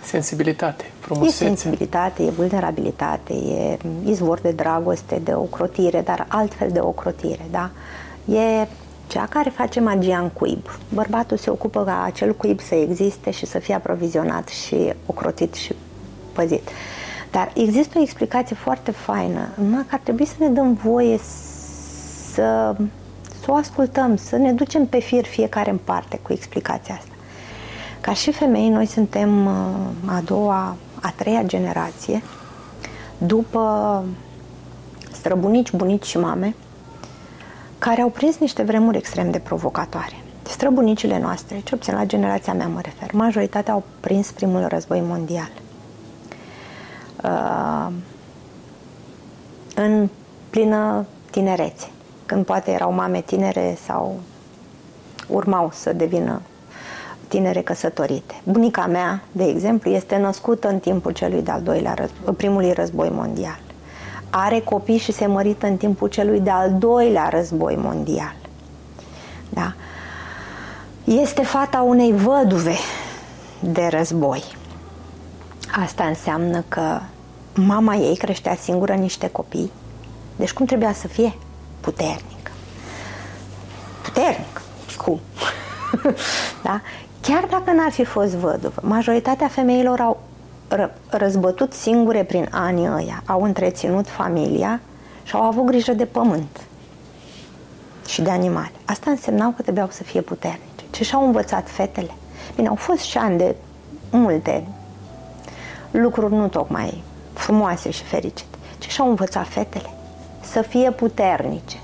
[0.04, 1.46] Sensibilitate, e frumusețe.
[1.46, 7.70] sensibilitate, e vulnerabilitate, e izvor de dragoste, de ocrotire, dar altfel de ocrotire, da?
[8.36, 8.68] E
[9.08, 10.70] cea care face magia în cuib.
[10.94, 15.76] Bărbatul se ocupă ca acel cuib să existe și să fie aprovizionat și ocrotit și
[16.34, 16.70] păzit.
[17.36, 21.18] Dar există o explicație foarte faină, numai că ar trebui să ne dăm voie
[22.32, 22.76] să,
[23.44, 27.12] să o ascultăm, să ne ducem pe fir fiecare în parte cu explicația asta.
[28.02, 32.24] Ca și femei, noi suntem uh, a doua, a treia generație
[33.18, 34.04] după
[35.12, 36.56] străbunici, bunici și mame
[37.78, 40.24] care au prins niște vremuri extrem de provocatoare.
[40.42, 45.50] Străbunicile noastre, ce obțin la generația mea mă refer, majoritatea au prins primul război mondial.
[47.24, 47.88] Uh,
[49.76, 50.10] în
[50.50, 51.88] plină tinerețe,
[52.26, 54.20] când poate erau mame tinere sau
[55.28, 56.42] urmau să devină
[57.28, 58.34] tinere căsătorite.
[58.44, 63.60] Bunica mea, de exemplu, este născută în timpul celui de-al doilea război, primului război mondial.
[64.30, 68.36] are copii și se mărită în timpul celui de-al doilea război mondial.
[69.50, 69.74] Da?
[71.04, 72.76] Este fata unei văduve
[73.60, 74.44] de război.
[75.84, 77.00] Asta înseamnă că
[77.56, 79.72] mama ei creștea singură niște copii.
[80.36, 81.34] Deci cum trebuia să fie?
[81.80, 82.52] Puternic.
[84.04, 84.62] Puternic.
[84.98, 85.20] Cum?
[86.64, 86.82] da?
[87.22, 90.22] Chiar dacă n-ar fi fost văduvă, majoritatea femeilor au
[91.10, 94.80] răzbătut singure prin anii ăia, au întreținut familia
[95.24, 96.62] și au avut grijă de pământ
[98.08, 98.72] și de animale.
[98.86, 100.86] Asta însemnau că trebuiau să fie puternice.
[100.90, 102.12] Ce și-au învățat fetele?
[102.56, 103.56] Bine, au fost și ani de
[104.12, 104.64] multe
[106.02, 107.04] lucruri nu tocmai
[107.34, 108.58] frumoase și fericite.
[108.78, 109.90] Ce și-au învățat fetele?
[110.42, 111.78] Să fie puternice,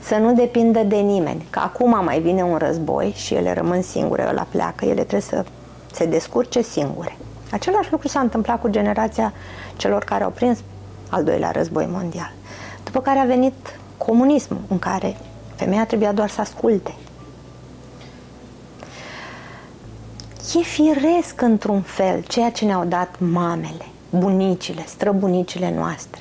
[0.00, 1.46] să nu depindă de nimeni.
[1.50, 5.44] Că acum mai vine un război și ele rămân singure, ăla pleacă, ele trebuie să
[5.92, 7.16] se descurce singure.
[7.50, 9.32] Același lucru s-a întâmplat cu generația
[9.76, 10.58] celor care au prins
[11.08, 12.32] al doilea război mondial.
[12.84, 15.16] După care a venit comunismul, în care
[15.54, 16.94] femeia trebuia doar să asculte.
[20.52, 26.20] E firesc într-un fel ceea ce ne-au dat mamele, bunicile, străbunicile noastre.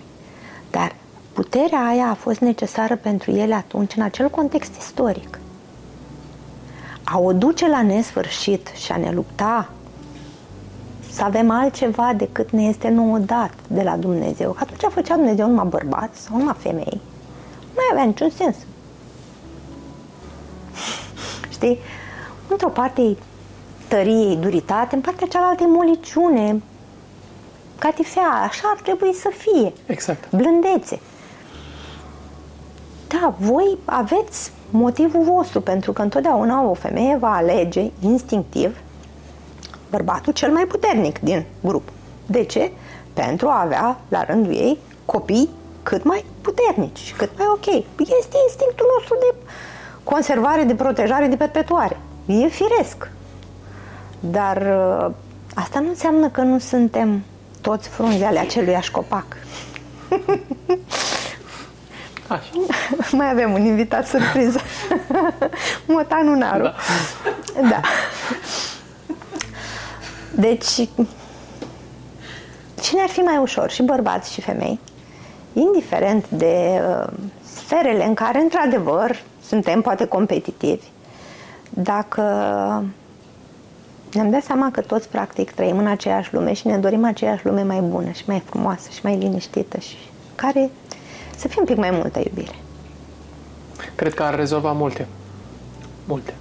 [0.72, 0.96] Dar
[1.34, 5.40] puterea aia a fost necesară pentru ele atunci, în acel context istoric.
[7.04, 9.70] A o duce la nesfârșit și a ne lupta
[11.12, 14.52] să avem altceva decât ne este nouă dat de la Dumnezeu.
[14.52, 17.02] Că atunci făcea Dumnezeu numai bărbați sau numai femei.
[17.60, 18.56] Nu mai avea niciun sens.
[21.56, 21.80] Știi?
[22.48, 23.16] Într-o parte e
[23.94, 26.62] tărie, duritate, în partea cealaltă e moliciune,
[27.80, 29.74] catifea, așa ar trebui să fie.
[29.86, 30.30] Exact.
[30.32, 31.00] Blândețe.
[33.08, 38.78] Da, voi aveți motivul vostru, pentru că întotdeauna o femeie va alege instinctiv
[39.90, 41.90] bărbatul cel mai puternic din grup.
[42.26, 42.72] De ce?
[43.14, 45.50] Pentru a avea, la rândul ei, copii
[45.84, 47.66] cât mai puternici și cât mai ok.
[48.00, 49.36] Este instinctul nostru de
[50.04, 52.00] conservare, de protejare, de perpetuare.
[52.26, 53.12] E firesc.
[54.30, 55.12] Dar uh,
[55.56, 57.24] asta nu înseamnă că nu suntem
[57.62, 59.26] toți frunze ale aceluiași copac.
[62.28, 62.50] Așa.
[63.12, 64.60] Mai avem un invitat surpriză.
[65.86, 66.64] Motanul Naru.
[66.64, 66.74] Da.
[67.70, 67.82] da.
[70.36, 70.90] Deci,
[72.82, 73.70] cine ar fi mai ușor?
[73.70, 74.80] Și bărbați și femei.
[75.54, 77.14] Indiferent de uh,
[77.56, 80.86] sferele în care, într-adevăr, suntem poate competitivi.
[81.70, 82.24] Dacă
[84.14, 87.64] ne-am dat seama că toți, practic, trăim în aceeași lume și ne dorim aceeași lume
[87.64, 89.96] mai bună și mai frumoasă și mai liniștită și
[90.36, 90.70] care
[91.38, 92.56] să fie un pic mai multă iubire.
[93.96, 95.08] Cred că ar rezolva multe.
[96.08, 96.34] Multe.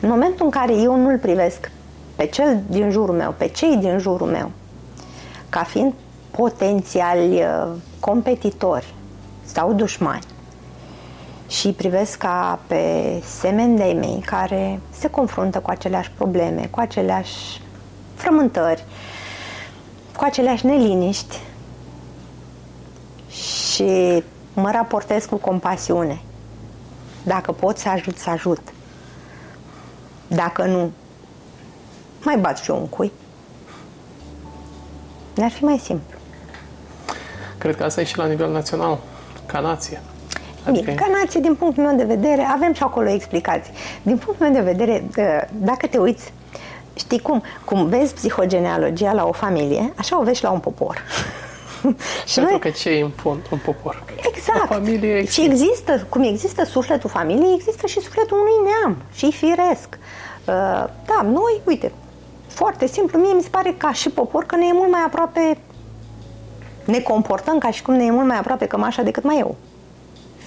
[0.00, 1.70] În momentul în care eu nu-l privesc
[2.16, 4.50] pe cel din jurul meu, pe cei din jurul meu,
[5.48, 5.92] ca fiind
[6.30, 7.68] potențiali uh,
[8.00, 8.94] competitori
[9.44, 10.24] sau dușmani
[11.50, 16.80] și îi privesc ca pe semeni de mei care se confruntă cu aceleași probleme, cu
[16.80, 17.60] aceleași
[18.14, 18.84] frământări,
[20.16, 21.38] cu aceleași neliniști
[23.28, 24.22] și
[24.54, 26.20] mă raportez cu compasiune.
[27.22, 28.60] Dacă pot să ajut, să ajut.
[30.26, 30.92] Dacă nu,
[32.24, 33.12] mai bat și eu un cui.
[35.34, 36.18] Ne-ar fi mai simplu.
[37.58, 38.98] Cred că asta e și la nivel național,
[39.46, 40.00] ca nație.
[40.66, 40.84] Adică...
[40.84, 43.72] Bine, ca nație, din punctul meu de vedere, avem și acolo explicații.
[44.02, 46.32] Din punctul meu de vedere, ă, dacă te uiți,
[46.94, 51.02] știi cum, cum vezi psihogenealogia la o familie, așa o vezi și la un popor.
[52.30, 52.60] și Pentru noi...
[52.60, 54.04] că ce e în fond un popor?
[54.34, 54.62] Exact.
[54.62, 55.40] O familie există.
[55.40, 58.96] Și există, cum există sufletul familiei, există și sufletul unui neam.
[59.12, 59.88] Și firesc.
[60.44, 60.54] Uh,
[61.06, 61.92] da, noi, uite,
[62.46, 65.58] foarte simplu, mie mi se pare ca și popor că ne e mult mai aproape,
[66.84, 69.56] ne comportăm ca și cum ne e mult mai aproape cămașa decât mai eu.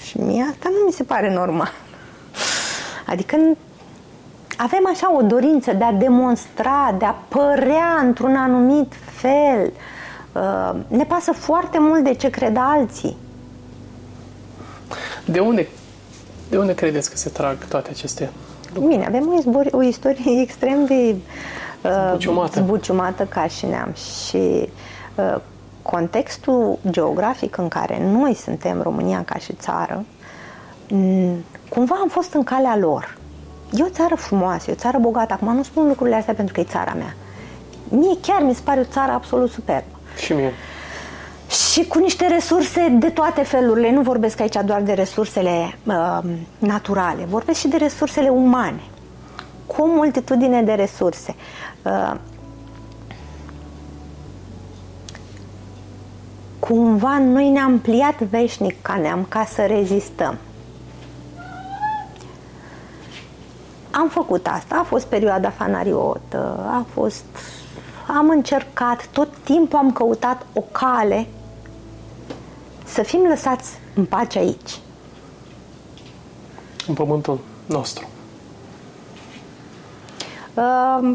[0.04, 1.72] Și mie asta nu mi se pare normal.
[3.06, 3.38] Adică
[4.58, 9.72] avem așa o dorință de a demonstra, de a părea într-un anumit fel.
[10.34, 13.18] Uh, ne pasă foarte mult de ce cred alții.
[15.26, 15.68] De unde,
[16.50, 18.30] de unde credeți că se trag toate aceste
[18.74, 18.96] lucruri?
[18.96, 21.16] Bine, avem o, izbor, o istorie extrem de
[22.10, 22.60] zbuciumată.
[22.60, 24.70] Uh, zbuciumată ca și neam și
[25.16, 25.36] uh,
[25.84, 30.06] contextul geografic în care noi suntem, România ca și țară,
[31.70, 33.18] cumva am fost în calea lor.
[33.72, 35.34] E o țară frumoasă, e o țară bogată.
[35.34, 37.16] Acum nu spun lucrurile astea pentru că e țara mea.
[37.90, 39.98] Mie chiar mi se pare o țară absolut superbă.
[40.18, 40.54] Și mie.
[41.50, 43.92] Și cu niște resurse de toate felurile.
[43.92, 46.20] Nu vorbesc aici doar de resursele uh,
[46.58, 48.82] naturale, vorbesc și de resursele umane.
[49.66, 51.36] Cu o multitudine de resurse.
[51.82, 52.14] Uh,
[56.68, 60.38] cumva noi ne-am pliat veșnic ca neam ca să rezistăm.
[63.92, 67.24] Am făcut asta, a fost perioada fanariotă, a fost...
[68.08, 71.28] Am încercat, tot timpul am căutat o cale
[72.86, 74.80] să fim lăsați în pace aici.
[76.88, 78.08] În pământul nostru.
[80.54, 81.12] Uh,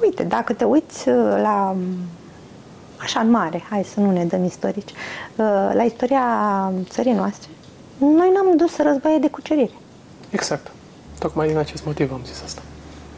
[0.00, 1.76] uite, dacă te uiți uh, la
[3.02, 6.22] așa în mare, hai să nu ne dăm istorici, uh, la istoria
[6.88, 7.48] țării noastre,
[7.98, 9.72] noi n-am dus războaie de cucerire.
[10.30, 10.70] Exact.
[11.18, 12.62] Tocmai din acest motiv am zis asta.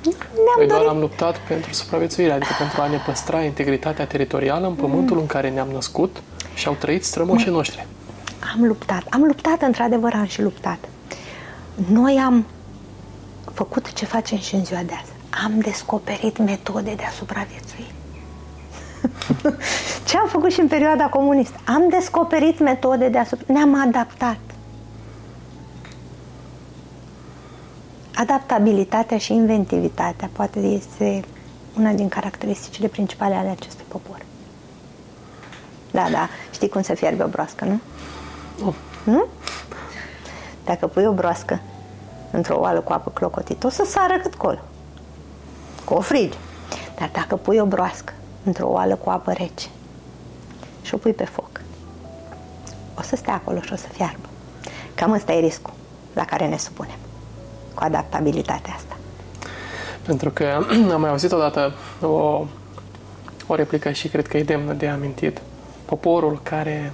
[0.05, 4.67] Ne-am Noi doar dorit am luptat pentru supraviețuire, adică pentru a ne păstra integritatea teritorială
[4.67, 6.23] în pământul în care ne-am născut
[6.55, 7.87] și au trăit strămoșii noștri.
[8.55, 9.03] Am luptat.
[9.11, 10.79] Am luptat, într-adevăr, am și luptat.
[11.91, 12.47] Noi am
[13.53, 15.13] făcut ce facem și în ziua de azi.
[15.45, 17.94] Am descoperit metode de a supraviețui.
[20.07, 21.57] ce am făcut și în perioada comunistă?
[21.65, 23.55] Am descoperit metode de a supraviețui.
[23.55, 24.39] Ne-am adaptat.
[28.15, 31.23] Adaptabilitatea și inventivitatea poate este
[31.77, 34.23] una din caracteristicile principale ale acestui popor.
[35.91, 36.29] Da, da.
[36.53, 37.81] Știi cum se fierbe o broască, nu?
[38.65, 38.75] Nu.
[39.05, 39.27] Nu?
[40.65, 41.61] Dacă pui o broască
[42.31, 44.59] într-o oală cu apă clocotită, o să sară cât colo.
[45.85, 46.37] Cu o frigi.
[46.99, 48.13] Dar dacă pui o broască
[48.45, 49.69] într-o oală cu apă rece
[50.83, 51.61] și o pui pe foc,
[52.99, 54.29] o să stea acolo și o să fiarbă.
[54.95, 55.73] Cam ăsta e riscul
[56.13, 56.97] la care ne supunem
[57.75, 58.97] cu adaptabilitatea asta.
[60.03, 62.47] Pentru că am mai auzit odată o,
[63.47, 65.41] o replică și cred că e demnă de amintit.
[65.85, 66.93] Poporul care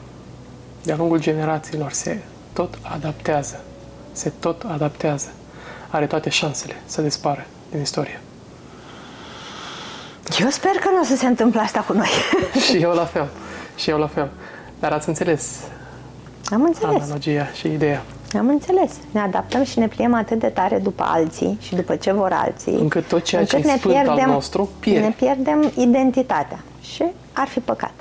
[0.83, 2.19] de-a lungul generațiilor se
[2.53, 3.61] tot adaptează,
[4.13, 5.29] se tot adaptează,
[5.91, 8.21] are toate șansele să dispară din istorie.
[10.39, 12.09] Eu sper că nu o să se întâmple asta cu noi.
[12.67, 13.29] și eu la fel.
[13.77, 14.31] Și eu la fel.
[14.79, 15.59] Dar ați înțeles
[16.45, 17.03] Am înțeles.
[17.03, 18.03] analogia și ideea.
[18.39, 18.93] Am înțeles.
[19.11, 22.73] Ne adaptăm și ne pliem atât de tare după alții și după ce vor alții.
[22.75, 25.07] Încât tot ceea ce e sfânt al nostru pierde.
[25.07, 26.59] Ne pierdem identitatea.
[26.81, 27.93] Și ar fi păcat.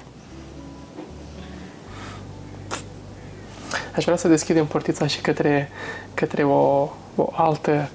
[3.95, 5.69] Aș vrea să deschidem portița și către,
[6.13, 7.89] către o, o, altă,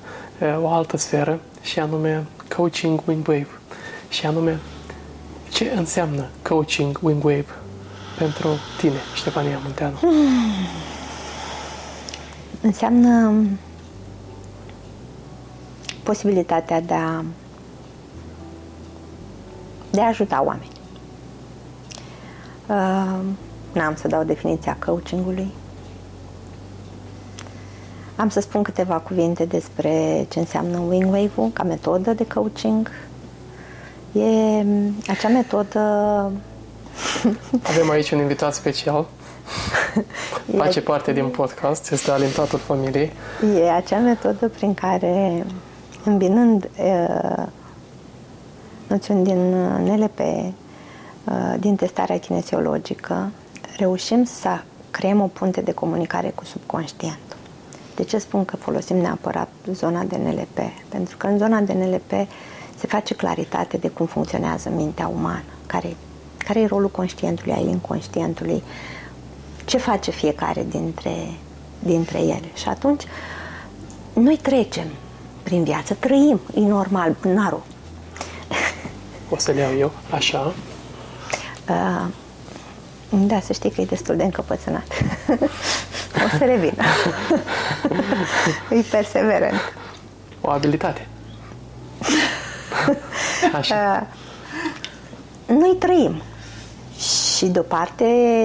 [0.63, 2.25] o altă sferă și anume
[2.57, 3.47] coaching wingwave.
[4.15, 4.59] Și anume,
[5.53, 7.47] ce înseamnă coaching wingwave
[8.19, 8.49] pentru
[8.79, 9.99] tine, Ștefania Munteanu?
[12.61, 13.45] Înseamnă
[16.03, 17.25] posibilitatea de a,
[19.91, 20.71] de a ajuta oameni.
[22.67, 23.21] Uh,
[23.73, 25.51] n-am să dau definiția coachingului.
[28.17, 32.91] Am să spun câteva cuvinte despre ce înseamnă wingwave-ul ca metodă de coaching.
[34.15, 34.65] E
[35.09, 35.81] acea metodă
[37.71, 39.07] Avem aici un invitat special.
[40.57, 43.13] Face parte din podcast, este alintatul familiei.
[43.57, 45.47] E acea metodă prin care,
[46.05, 47.47] îmbinând uh,
[48.89, 53.31] noțiuni din NLP, uh, din testarea kinesiologică,
[53.77, 57.37] reușim să creăm o punte de comunicare cu subconștientul.
[57.95, 60.59] De ce spun că folosim neapărat zona de NLP?
[60.89, 62.29] Pentru că în zona de NLP
[62.85, 65.97] se face claritate de cum funcționează mintea umană, care,
[66.39, 68.63] care e rolul conștientului, al inconștientului,
[69.65, 71.15] ce face fiecare dintre,
[71.79, 72.51] dintre ele.
[72.55, 73.03] Și atunci
[74.13, 74.87] noi trecem
[75.43, 77.63] prin viață, trăim, e normal, narul.
[79.31, 80.55] O să le iau eu, așa.
[81.69, 82.07] Uh,
[83.09, 84.87] da, să știi că e destul de încăpățânat.
[86.25, 86.85] o să revină.
[88.79, 89.75] e perseverent.
[90.41, 91.07] O abilitate.
[93.59, 94.07] Așa.
[95.47, 96.23] Uh, noi trăim
[97.37, 98.05] și de o parte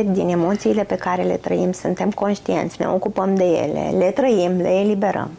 [0.09, 4.69] din emoțiile pe care le trăim suntem conștienți, ne ocupăm de ele, le trăim, le
[4.69, 5.29] eliberăm.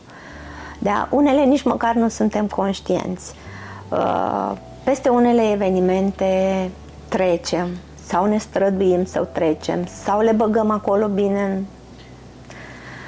[0.79, 3.35] Dar unele nici măcar nu suntem conștienți.
[3.89, 4.53] Uh,
[4.85, 6.71] peste unele evenimente
[7.09, 7.69] trecem
[8.07, 11.63] sau ne străduim să trecem sau le băgăm acolo bine.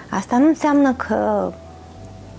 [0.09, 1.53] Asta nu înseamnă că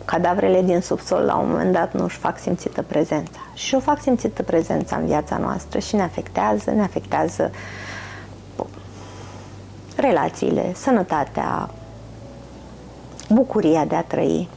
[0.05, 3.39] cadavrele din subsol la un moment dat nu își fac simțită prezența.
[3.53, 7.51] Și o fac simțită prezența în viața noastră și ne afectează, ne afectează
[9.95, 11.69] relațiile, sănătatea,
[13.29, 14.49] bucuria de a trăi,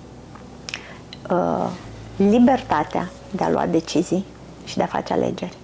[1.31, 1.71] uh,
[2.17, 4.25] libertatea de a lua decizii
[4.65, 5.57] și de a face alegeri.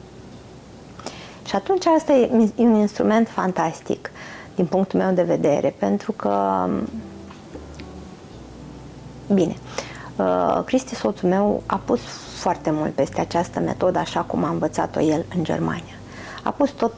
[1.45, 4.11] Și atunci asta e un instrument fantastic
[4.55, 6.67] din punctul meu de vedere, pentru că
[9.33, 9.57] Bine.
[10.17, 12.01] Uh, Cristi, soțul meu, a pus
[12.39, 15.95] foarte mult peste această metodă, așa cum a învățat-o el în Germania.
[16.43, 16.95] A pus tot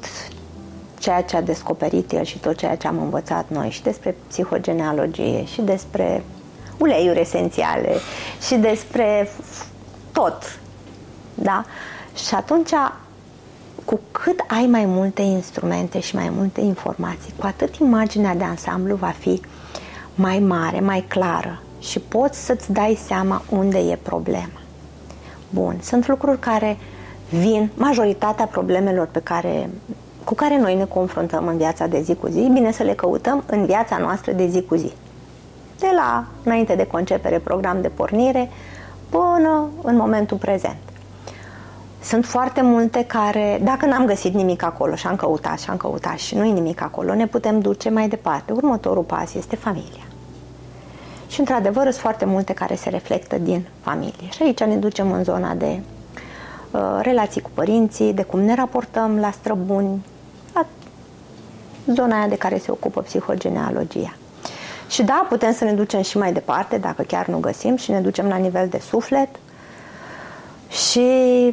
[0.98, 5.44] ceea ce a descoperit el și tot ceea ce am învățat noi și despre psihogenealogie
[5.44, 6.24] și despre
[6.78, 7.92] uleiuri esențiale
[8.46, 9.30] și despre
[10.12, 10.58] tot.
[11.34, 11.64] Da?
[12.14, 12.70] Și atunci,
[13.84, 18.94] cu cât ai mai multe instrumente și mai multe informații, cu atât imaginea de ansamblu
[18.94, 19.40] va fi
[20.14, 24.60] mai mare, mai clară și poți să-ți dai seama unde e problema.
[25.50, 26.76] Bun, sunt lucruri care
[27.28, 29.70] vin, majoritatea problemelor pe care,
[30.24, 33.44] cu care noi ne confruntăm în viața de zi cu zi, bine să le căutăm
[33.46, 34.92] în viața noastră de zi cu zi.
[35.78, 38.50] De la înainte de concepere, program de pornire,
[39.08, 40.76] până în momentul prezent.
[42.02, 46.18] Sunt foarte multe care, dacă n-am găsit nimic acolo și am căutat și am căutat
[46.18, 48.52] și nu e nimic acolo, ne putem duce mai departe.
[48.52, 50.03] Următorul pas este familia.
[51.34, 54.28] Și într-adevăr sunt foarte multe care se reflectă din familie.
[54.30, 55.80] Și aici ne ducem în zona de
[56.70, 60.04] uh, relații cu părinții, de cum ne raportăm la străbuni,
[60.54, 60.66] la
[61.94, 64.16] zona aia de care se ocupă psihogenealogia.
[64.88, 68.00] Și da, putem să ne ducem și mai departe, dacă chiar nu găsim, și ne
[68.00, 69.28] ducem la nivel de suflet
[70.68, 71.08] și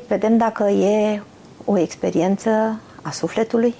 [0.07, 1.21] vedem dacă e
[1.65, 3.75] o experiență a sufletului.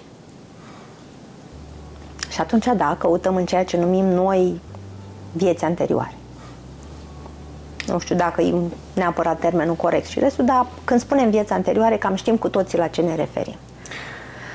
[2.30, 4.62] Și atunci, da, căutăm în ceea ce numim noi
[5.32, 6.14] vieți anterioare.
[7.88, 8.56] Nu știu dacă e
[8.94, 12.88] neapărat termenul corect și restul, dar când spunem vieți anterioare, cam știm cu toții la
[12.88, 13.56] ce ne referim.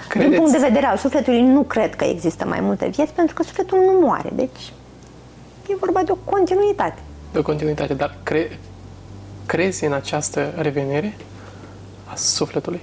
[0.09, 0.31] Credeți?
[0.31, 3.43] Din punct de vedere al sufletului, nu cred că există mai multe vieți, pentru că
[3.43, 4.31] sufletul nu moare.
[4.33, 4.73] Deci,
[5.69, 6.99] e vorba de o continuitate.
[7.33, 8.59] De o continuitate, dar cre-
[9.47, 11.17] crezi în această revenire
[12.05, 12.81] a sufletului?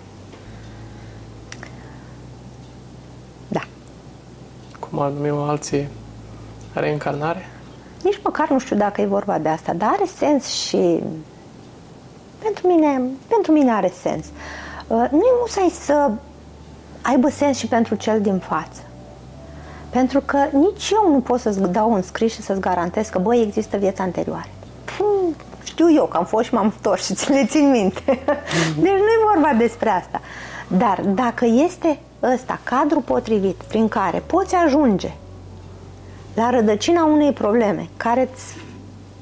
[3.47, 3.61] Da.
[4.79, 5.87] Cum ar numi alții
[6.73, 7.47] reîncarnare?
[8.03, 11.03] Nici măcar nu știu dacă e vorba de asta, dar are sens și
[12.43, 14.25] pentru mine, pentru mine are sens.
[14.87, 16.11] Uh, nu e musai să
[17.01, 18.81] aibă sens și pentru cel din față.
[19.89, 23.41] Pentru că nici eu nu pot să-ți dau un scris și să-ți garantez că, băi,
[23.41, 24.49] există viața anterioare.
[24.97, 28.01] Pum, știu eu că am fost și m-am întors și ți le țin minte.
[28.83, 30.21] Deci nu e vorba despre asta.
[30.67, 31.99] Dar dacă este
[32.33, 35.13] ăsta cadrul potrivit prin care poți ajunge
[36.33, 38.55] la rădăcina unei probleme care îți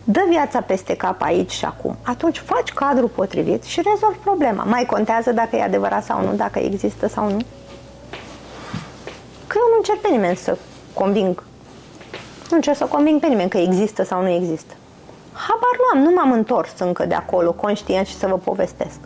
[0.03, 4.64] dă viața peste cap aici și acum, atunci faci cadrul potrivit și rezolvi problema.
[4.64, 7.39] Mai contează dacă e adevărat sau nu, dacă există sau nu?
[9.47, 10.57] Că eu nu încerc pe nimeni să
[10.93, 11.43] conving,
[12.49, 14.74] nu încerc să conving pe nimeni că există sau nu există.
[15.34, 18.99] Habar nu am, nu m-am întors încă de acolo, conștient și să vă povestesc.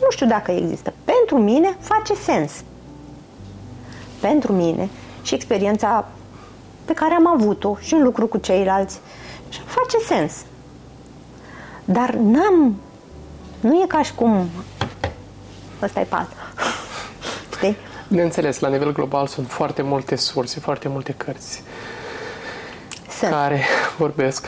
[0.00, 0.92] Nu știu dacă există.
[1.04, 2.52] Pentru mine face sens.
[4.20, 4.88] Pentru mine
[5.22, 6.04] și experiența
[6.84, 9.00] pe care am avut-o și în lucru cu ceilalți.
[9.48, 10.32] Și face sens.
[11.84, 12.76] Dar n-am...
[13.60, 14.48] Nu e ca și cum...
[15.82, 16.28] Ăsta e pat.
[17.56, 17.76] Știi?
[18.08, 21.62] Bineînțeles, la nivel global sunt foarte multe surse, foarte multe cărți
[23.18, 23.30] sunt.
[23.30, 23.60] care
[23.98, 24.46] vorbesc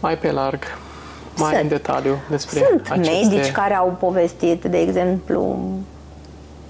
[0.00, 0.62] mai pe larg,
[1.36, 1.62] mai sunt.
[1.62, 3.26] în detaliu despre Sunt aceste...
[3.28, 5.58] medici care au povestit, de exemplu,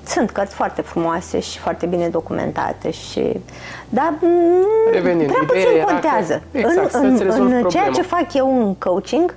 [0.09, 3.41] sunt cărți foarte frumoase și foarte bine documentate și
[3.89, 4.15] dar
[4.93, 6.43] Revenind, prea puțin contează.
[6.53, 9.35] Că, exact, în, în, în ceea ce fac eu în coaching,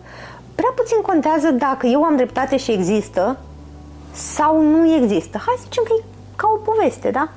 [0.55, 3.37] prea puțin contează dacă eu am dreptate și există
[4.11, 5.41] sau nu există.
[5.45, 6.03] Hai să zicem că e
[6.35, 7.29] ca o poveste, da?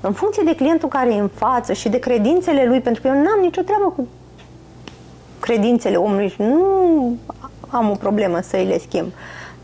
[0.00, 3.14] În funcție de clientul care e în față și de credințele lui, pentru că eu
[3.14, 4.08] n-am nicio treabă cu
[5.40, 7.16] credințele omului și nu
[7.68, 9.12] am o problemă să îi le schimb.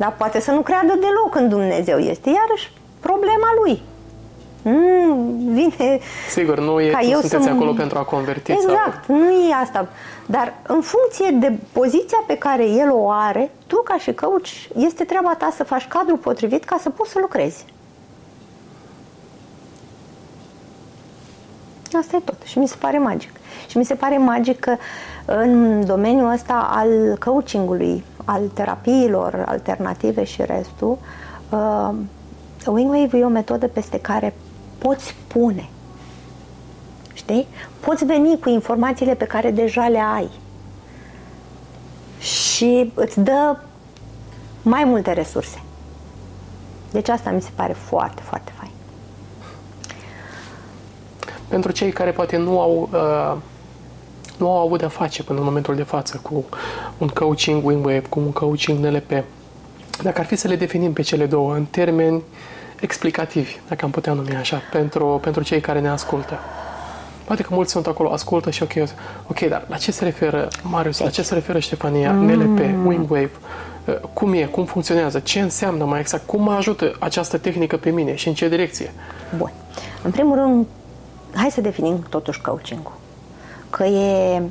[0.01, 1.99] Dar poate să nu creadă deloc în Dumnezeu.
[1.99, 3.83] Este iarăși problema lui.
[4.63, 5.99] Mm, vine
[6.29, 7.51] Sigur, nu e ca eu sunteți să...
[7.51, 8.53] acolo pentru a converti.
[8.53, 9.17] Exact, sau...
[9.17, 9.89] nu e asta.
[10.27, 15.05] Dar în funcție de poziția pe care el o are, tu ca și coach, este
[15.05, 17.65] treaba ta să faci cadrul potrivit ca să poți să lucrezi.
[21.93, 22.43] Asta e tot.
[22.45, 23.31] Și mi se pare magic.
[23.69, 24.77] Și mi se pare magic că
[25.25, 30.99] în domeniul ăsta al coachingului, al terapiilor alternative și restul,
[31.51, 31.91] uh,
[32.67, 34.35] Wingwave e o metodă peste care
[34.79, 35.69] poți pune.
[37.13, 37.47] Știi?
[37.81, 40.31] Poți veni cu informațiile pe care deja le ai.
[42.19, 43.57] Și îți dă
[44.63, 45.63] mai multe resurse.
[46.91, 48.71] Deci asta mi se pare foarte, foarte fain.
[51.49, 53.37] Pentru cei care poate nu au uh,
[54.41, 56.45] nu au avut de-a face până în momentul de față cu
[56.99, 59.25] un coaching Wingwave, cu un coaching NLP.
[60.03, 62.23] Dacă ar fi să le definim pe cele două în termeni
[62.81, 66.39] explicativi, dacă am putea numi așa, pentru, pentru cei care ne ascultă.
[67.25, 68.73] Poate că mulți sunt acolo, ascultă și ok,
[69.27, 72.27] ok, dar la ce se referă Marius, la ce se referă Ștefania, mm.
[72.27, 73.31] NLP, Wingwave,
[73.85, 77.91] uh, cum e, cum funcționează, ce înseamnă mai exact, cum mă ajută această tehnică pe
[77.91, 78.93] mine și în ce direcție?
[79.37, 79.53] Bun.
[80.03, 80.67] În primul rând,
[81.35, 83.00] hai să definim totuși coaching-ul.
[83.71, 84.43] Că e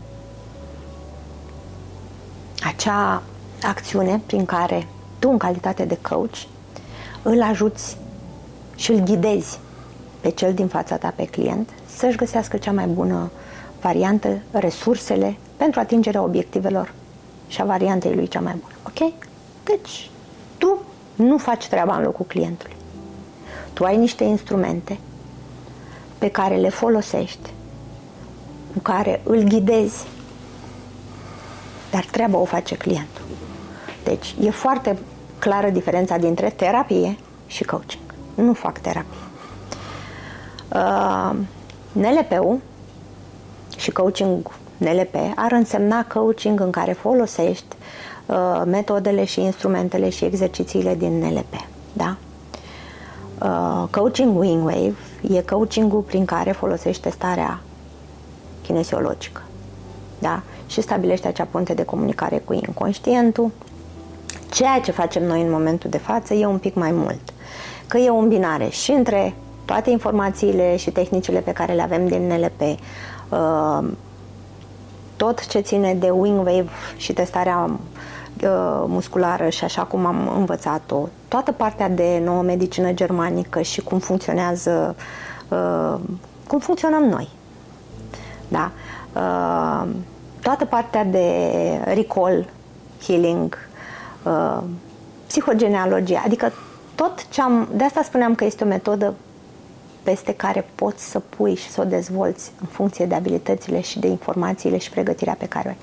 [2.63, 3.23] acea
[3.63, 4.87] acțiune prin care
[5.19, 6.43] tu, în calitate de coach,
[7.21, 7.97] îl ajuți
[8.75, 9.59] și îl ghidezi
[10.19, 13.31] pe cel din fața ta, pe client, să-și găsească cea mai bună
[13.81, 16.93] variantă, resursele pentru atingerea obiectivelor
[17.47, 18.73] și a variantei lui cea mai bună.
[18.83, 19.13] Ok?
[19.63, 20.09] Deci,
[20.57, 20.77] tu
[21.15, 22.75] nu faci treaba în locul clientului.
[23.73, 24.97] Tu ai niște instrumente
[26.17, 27.49] pe care le folosești,
[28.73, 30.07] cu care îl ghidezi,
[31.91, 33.23] dar treaba o face clientul.
[34.03, 34.97] Deci, e foarte
[35.39, 37.17] clară diferența dintre terapie
[37.47, 38.03] și coaching.
[38.35, 39.17] Nu fac terapie.
[40.73, 41.31] Uh,
[41.91, 42.59] NLP-ul
[43.77, 47.75] și coaching NLP ar însemna coaching în care folosești
[48.25, 51.53] uh, metodele și instrumentele și exercițiile din NLP.
[51.93, 52.15] Da?
[53.41, 54.93] Uh, coaching Wingwave
[55.29, 57.59] e coachingul prin care folosește starea
[58.69, 59.41] kinesiologică.
[60.19, 60.41] Da?
[60.67, 63.51] Și stabilește acea punte de comunicare cu inconștientul.
[64.51, 67.19] Ceea ce facem noi în momentul de față e un pic mai mult.
[67.87, 69.33] Că e o îmbinare și între
[69.65, 72.61] toate informațiile și tehnicile pe care le avem din NLP,
[73.29, 73.87] uh,
[75.15, 81.51] tot ce ține de wingwave și testarea uh, musculară și așa cum am învățat-o, toată
[81.51, 84.95] partea de nouă medicină germanică și cum funcționează,
[85.49, 85.95] uh,
[86.47, 87.38] cum funcționăm noi.
[88.49, 88.71] Da?
[90.41, 91.27] Toată partea de
[91.83, 92.49] recall,
[93.01, 93.57] healing,
[95.27, 96.51] psihogenealogie, adică
[96.95, 99.13] tot ce am, de asta spuneam că este o metodă
[100.03, 104.07] peste care poți să pui și să o dezvolți în funcție de abilitățile și de
[104.07, 105.77] informațiile și pregătirea pe care o ai.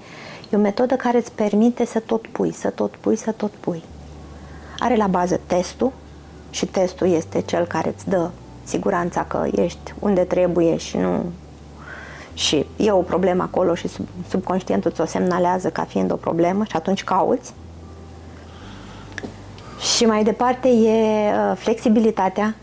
[0.50, 3.82] E o metodă care îți permite să tot pui, să tot pui, să tot pui.
[4.78, 5.92] Are la bază testul
[6.50, 8.30] și testul este cel care îți dă
[8.64, 11.24] siguranța că ești unde trebuie și nu
[12.36, 16.76] și e o problemă acolo și sub, subconștientul ți-o semnalează ca fiind o problemă și
[16.76, 17.52] atunci cauți.
[19.94, 22.54] Și mai departe e uh, flexibilitatea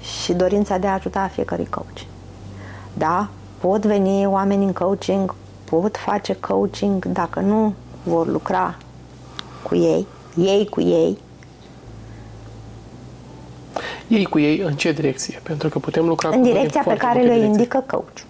[0.00, 2.00] și dorința de a ajuta fiecare coach.
[2.94, 3.28] Da,
[3.60, 8.76] pot veni oameni în coaching, pot face coaching, dacă nu vor lucra
[9.62, 10.06] cu ei,
[10.36, 11.18] ei cu ei.
[14.08, 15.40] Ei cu ei în ce direcție?
[15.42, 18.24] Pentru că putem lucra în cu direcția pe care le indică coach.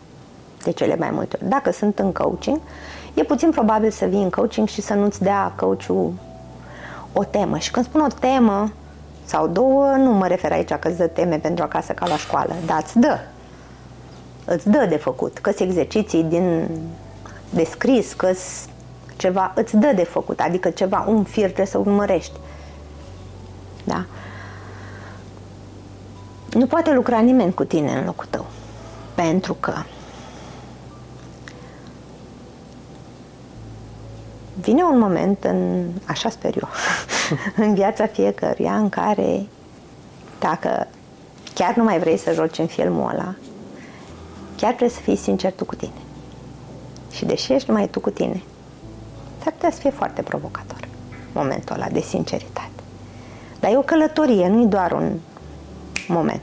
[0.67, 1.51] De cele mai multe ori.
[1.51, 2.61] Dacă sunt în coaching,
[3.15, 6.13] e puțin probabil să vii în coaching și să nu-ți dea coachul
[7.13, 7.59] o temă.
[7.59, 8.73] Și când spun o temă,
[9.25, 12.55] sau două, nu mă refer aici că îți dă teme pentru acasă ca la școală,
[12.67, 13.19] dar îți dă.
[14.45, 16.69] Îți dă de făcut, că exerciții din
[17.51, 18.33] descris, că
[19.17, 22.39] ceva, îți dă de făcut, adică ceva, un fir trebuie să urmărești.
[23.85, 24.05] Da?
[26.53, 28.47] Nu poate lucra nimeni cu tine în locul tău.
[29.15, 29.73] Pentru că
[34.67, 36.69] vine un moment în, așa sper eu,
[37.67, 39.47] în viața fiecăruia în care
[40.39, 40.87] dacă
[41.55, 43.35] chiar nu mai vrei să joci în filmul ăla,
[44.57, 46.01] chiar trebuie să fii sincer tu cu tine.
[47.13, 48.43] Și deși ești numai tu cu tine,
[49.43, 50.89] s-ar putea să fie foarte provocator
[51.33, 52.71] momentul ăla de sinceritate.
[53.61, 55.13] Dar e o călătorie, nu e doar un
[56.09, 56.41] moment.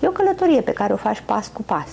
[0.00, 1.88] E o călătorie pe care o faci pas cu pas,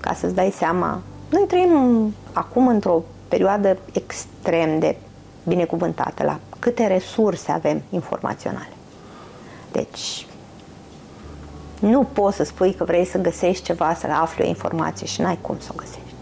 [0.00, 1.00] ca să-ți dai seama.
[1.30, 3.02] Noi trăim acum într-o
[3.32, 4.96] perioadă extrem de
[5.44, 8.72] binecuvântată la câte resurse avem informaționale.
[9.72, 10.26] Deci,
[11.80, 15.38] nu poți să spui că vrei să găsești ceva, să afli o informație și n-ai
[15.40, 16.14] cum să o găsești.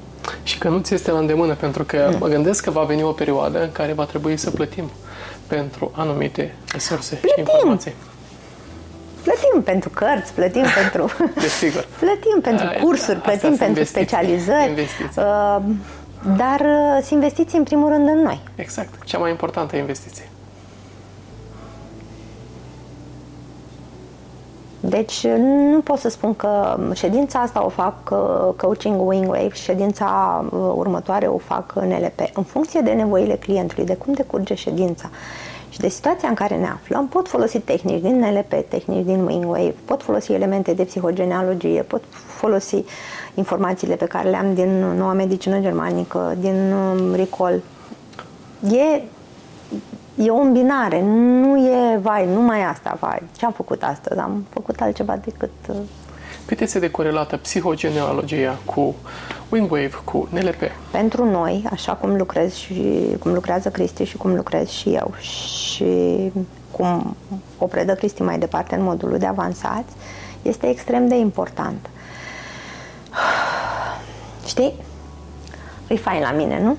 [0.42, 2.18] Și că nu ți este la îndemână, pentru că mm.
[2.18, 4.90] mă gândesc că va veni o perioadă în care va trebui să plătim
[5.46, 7.44] pentru anumite resurse plătim.
[7.44, 7.94] și informații.
[9.22, 11.10] Plătim pentru cărți, plătim pentru...
[11.34, 11.86] Desigur.
[11.98, 14.06] plătim pentru cursuri, plătim pentru investiții.
[14.06, 14.68] specializări.
[14.68, 15.22] Investiții.
[15.22, 15.62] Uh,
[16.36, 18.40] dar uh, să investiți în primul rând în noi.
[18.54, 20.24] Exact, cea mai importantă investiție.
[24.80, 30.40] Deci nu pot să spun că ședința asta o fac uh, coaching Wingwave și ședința
[30.44, 32.20] uh, următoare o fac în LP.
[32.34, 35.10] În funcție de nevoile clientului, de cum decurge ședința
[35.68, 39.74] și de situația în care ne aflăm, pot folosi tehnici din NLP, tehnici din Wingwave,
[39.84, 42.84] pot folosi elemente de psihogenealogie, pot folosi uh,
[43.34, 47.60] informațiile pe care le am din noua medicină germanică, din um, Ricol.
[48.72, 49.02] E,
[50.24, 54.20] e o îmbinare, nu e, vai, numai asta, vai, ce am făcut astăzi?
[54.20, 55.50] Am făcut altceva decât...
[55.68, 55.76] Uh,
[56.46, 58.94] Cât este de corelată psihogenealogia cu
[59.48, 60.60] Wingwave, cu NLP?
[60.90, 65.84] Pentru noi, așa cum lucrez și cum lucrează Cristi și cum lucrez și eu și
[66.70, 67.16] cum
[67.58, 69.92] o predă Cristi mai departe în modulul de avansați,
[70.42, 71.90] este extrem de important.
[74.46, 74.74] Știi?
[75.88, 76.76] E fain la mine, nu?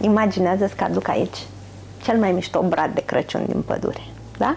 [0.00, 1.38] Imaginează-ți că aduc aici
[2.02, 4.00] cel mai mișto brad de Crăciun din pădure.
[4.38, 4.56] Da?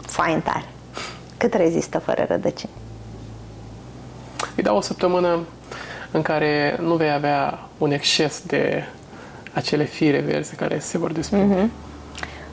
[0.00, 0.64] Fain tare.
[1.36, 2.70] Cât rezistă fără rădăcini?
[4.56, 5.38] Îi dau o săptămână
[6.10, 8.84] în care nu vei avea un exces de
[9.52, 11.54] acele fire verzi care se vor desprinde.
[11.54, 11.68] Mm-hmm.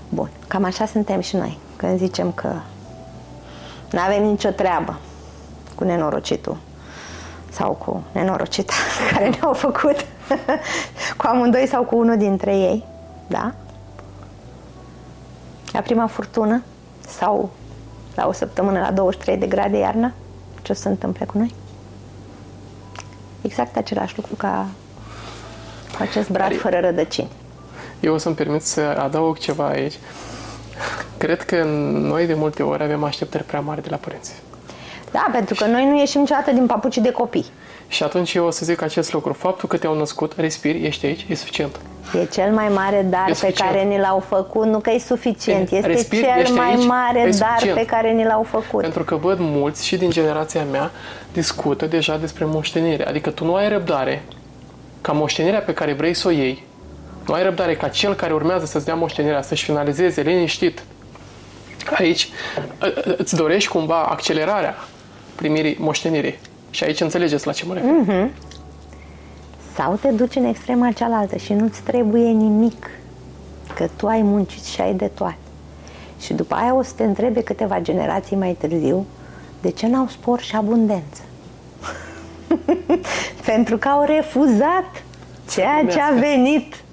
[0.10, 1.58] Bun, cam așa suntem și noi.
[1.76, 2.54] Când zicem că
[3.92, 5.00] nu avem nicio treabă
[5.76, 6.58] cu nenorocitul
[7.58, 8.74] sau cu nenorocita
[9.12, 10.06] care ne-au făcut
[11.18, 12.86] cu amândoi sau cu unul dintre ei,
[13.28, 13.54] da?
[15.72, 16.64] La prima furtună
[17.08, 17.50] sau
[18.16, 20.12] la o săptămână la 23 de grade iarna,
[20.62, 21.54] ce o să se întâmple cu noi?
[23.42, 24.68] Exact același lucru ca
[25.96, 27.30] cu acest brad fără rădăcini.
[28.00, 30.00] Eu o să-mi permit să adaug ceva aici.
[31.18, 34.34] Cred că noi de multe ori avem așteptări prea mari de la părinți.
[35.12, 37.46] Da, pentru că noi nu ieșim niciodată din papucii de copii.
[37.88, 39.34] Și atunci eu o să zic acest lucru.
[39.34, 41.80] Faptul că te-au născut, respiri, ești aici, e suficient.
[42.22, 45.88] E cel mai mare dar pe care ni l-au făcut, nu că e suficient, este
[45.88, 48.82] respiri, cel mai aici, mare dar pe care ni l-au făcut.
[48.82, 50.92] Pentru că văd mulți și din generația mea
[51.34, 53.08] discută deja despre moștenire.
[53.08, 54.24] Adică tu nu ai răbdare
[55.02, 56.64] ca moștenirea pe care vrei să o iei,
[57.28, 60.84] nu ai răbdare ca cel care urmează să-ți dea moștenirea să-și finalizeze liniștit.
[61.98, 62.30] Aici
[63.18, 64.76] îți dorești cumva accelerarea
[65.38, 66.36] primirii moștenirii.
[66.70, 67.92] Și aici înțelegeți la ce mă refer.
[67.92, 68.30] Mm-hmm.
[69.76, 72.90] Sau te duci în extrema cealaltă și nu-ți trebuie nimic,
[73.76, 75.38] că tu ai muncit și ai de toate.
[76.20, 79.06] Și după aia o să te întrebe câteva generații mai târziu
[79.62, 81.22] de ce n-au spor și abundență.
[83.46, 85.04] Pentru că au refuzat
[85.50, 86.84] ceea ce a venit.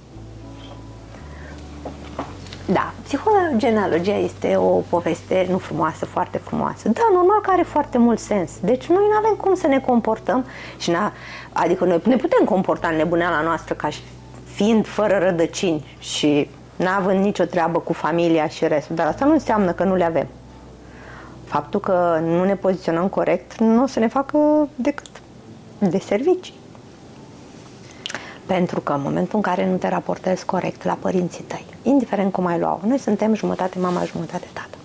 [2.66, 6.88] Da, psihogenealogia este o poveste nu frumoasă, foarte frumoasă.
[6.88, 8.50] Da, normal că are foarte mult sens.
[8.60, 10.44] Deci noi nu avem cum să ne comportăm
[10.78, 10.94] și n
[11.52, 13.88] adică noi ne putem comporta în nebuneala noastră ca
[14.44, 19.72] fiind fără rădăcini și n-având nicio treabă cu familia și restul, dar asta nu înseamnă
[19.72, 20.26] că nu le avem.
[21.44, 25.10] Faptul că nu ne poziționăm corect nu o să ne facă decât
[25.78, 26.54] de servicii.
[28.46, 32.46] Pentru că în momentul în care nu te raportezi corect la părinții tăi, indiferent cum
[32.46, 34.78] ai luat, noi suntem jumătate mama, jumătate tată.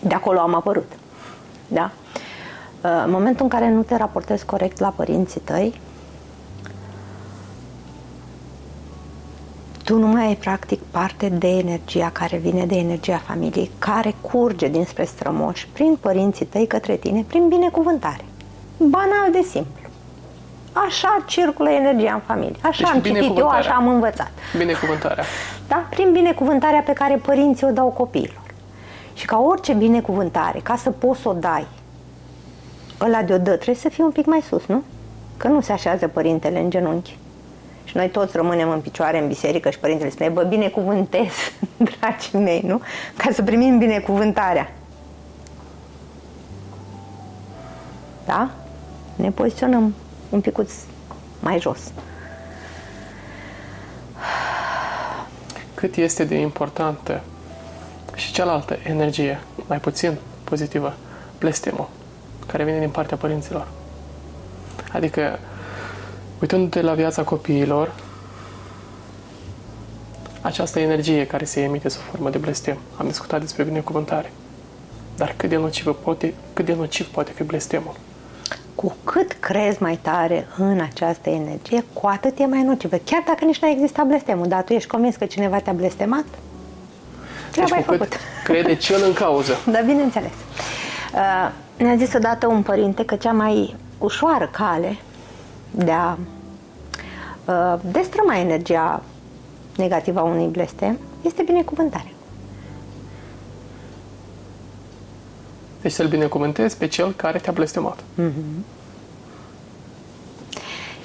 [0.00, 0.92] De acolo am apărut.
[1.68, 1.90] Da?
[2.80, 5.80] În momentul în care nu te raportezi corect la părinții tăi,
[9.84, 14.68] tu nu mai ai practic parte de energia care vine de energia familiei, care curge
[14.68, 18.24] dinspre strămoși prin părinții tăi către tine, prin binecuvântare.
[18.76, 19.85] Banal de simplu.
[20.84, 22.56] Așa circulă energia în familie.
[22.62, 24.30] Așa deci am citit eu, așa am învățat.
[24.56, 25.24] Binecuvântarea.
[25.68, 25.86] Da?
[25.90, 28.42] Prin binecuvântarea pe care părinții o dau copiilor.
[29.14, 31.66] Și ca orice binecuvântare, ca să poți să o dai,
[33.00, 34.82] ăla de-o dă, trebuie să fie un pic mai sus, nu?
[35.36, 37.18] Că nu se așează părintele în genunchi.
[37.84, 41.32] Și noi toți rămânem în picioare în biserică și părintele spune, bă, binecuvântez,
[42.00, 42.80] dragii mei, nu?
[43.16, 44.72] Ca să primim binecuvântarea.
[48.24, 48.50] Da?
[49.16, 49.94] Ne poziționăm
[50.28, 50.72] un picuț
[51.40, 51.78] mai jos.
[55.74, 57.22] Cât este de importantă
[58.14, 60.94] și cealaltă energie, mai puțin pozitivă,
[61.38, 61.88] blestemul,
[62.46, 63.68] care vine din partea părinților.
[64.92, 65.38] Adică,
[66.40, 67.94] uitându-te la viața copiilor,
[70.40, 72.78] această energie care se emite sub formă de blestem.
[72.96, 74.32] Am discutat despre binecuvântare.
[75.16, 77.94] Dar cât de nociv poate, cât de nociv poate fi blestemul?
[78.76, 82.96] Cu cât crezi mai tare în această energie, cu atât e mai nocivă.
[83.04, 86.24] Chiar dacă nici nu a existat blestemul, dar tu ești convins că cineva te-a blestemat,
[87.50, 88.16] treaba deci, ai făcut.
[88.44, 89.56] crede cel în cauză.
[89.72, 90.32] Da, bineînțeles.
[91.14, 94.96] Uh, ne-a zis odată un părinte că cea mai ușoară cale
[95.70, 96.18] de a
[97.44, 99.02] uh, destrăma energia
[99.76, 102.10] negativă a unui blestem este binecuvântarea.
[105.86, 107.98] Deci să-l binecuvântezi pe cel care te-a blestemat.
[107.98, 108.64] Mm-hmm.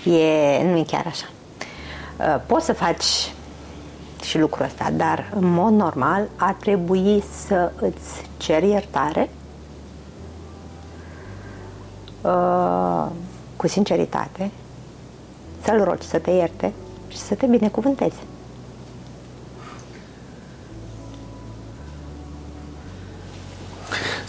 [0.03, 1.25] E, nu e chiar așa.
[2.19, 3.33] Uh, poți să faci
[4.23, 9.29] și lucrul ăsta, dar în mod normal ar trebui să îți ceri iertare
[12.21, 13.05] uh,
[13.55, 14.51] cu sinceritate,
[15.63, 16.73] să-l rogi să te ierte
[17.07, 18.21] și să te binecuvânteze.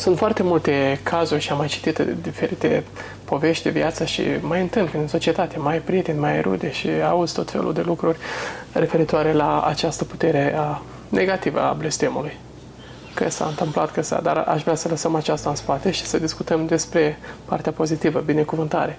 [0.02, 2.84] Sunt foarte multe cazuri și am mai citit de diferite
[3.24, 7.50] povești de viață și mai întâmplă în societate, mai prieteni, mai rude și auzi tot
[7.50, 8.18] felul de lucruri
[8.72, 12.36] referitoare la această putere a negativă a blestemului.
[13.14, 16.18] că s-a întâmplat, că s-a, dar aș vrea să lăsăm aceasta în spate și să
[16.18, 18.98] discutăm despre partea pozitivă, binecuvântare.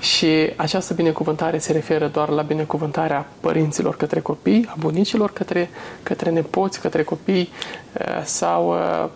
[0.00, 5.70] Și această binecuvântare se referă doar la binecuvântarea părinților către copii, a bunicilor către,
[6.02, 7.48] către nepoți, către copii
[7.92, 9.08] uh, sau uh,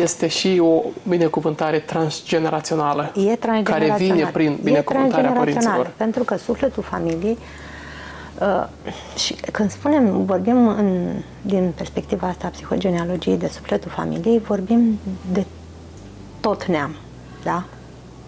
[0.00, 2.82] este și o binecuvântare transgeneraționă
[3.14, 3.64] e transgenerațional.
[3.64, 5.90] care vine prin binecuvântarea părinților.
[5.96, 7.38] Pentru că sufletul familiei
[8.40, 8.64] Uh,
[9.18, 11.12] și când spunem, vorbim în,
[11.42, 14.98] din perspectiva asta a psihogenealogiei de sufletul familiei, vorbim
[15.32, 15.44] de
[16.40, 16.94] tot neam,
[17.42, 17.64] da?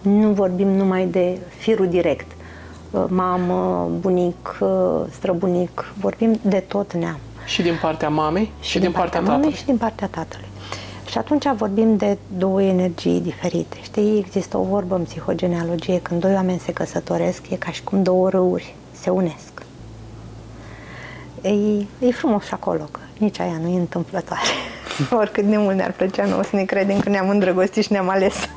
[0.01, 2.31] Nu vorbim numai de firul direct,
[2.91, 7.19] uh, mamă, bunic, uh, străbunic, vorbim de tot neam.
[7.45, 9.57] Și din partea mamei și, și din, din partea, partea tatălui.
[9.57, 10.46] și din partea tatălui.
[11.09, 13.77] Și atunci vorbim de două energii diferite.
[13.81, 18.03] Știi, există o vorbă în psihogenealogie, când doi oameni se căsătoresc, e ca și cum
[18.03, 19.65] două râuri se unesc.
[21.41, 21.49] E,
[21.99, 24.41] e frumos și acolo, că nici aia nu e întâmplătoare.
[25.19, 28.35] Oricât de mult ne-ar plăcea nouă să ne credem că ne-am îndrăgostit și ne-am ales.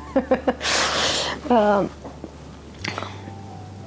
[1.50, 1.84] uh,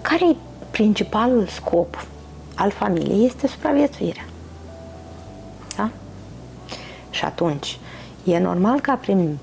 [0.02, 0.36] care e
[0.72, 2.06] principalul scop
[2.56, 3.26] al familiei?
[3.26, 4.26] Este supraviețuirea.
[5.76, 5.90] Da?
[7.10, 7.78] Și atunci,
[8.24, 9.38] e normal ca prin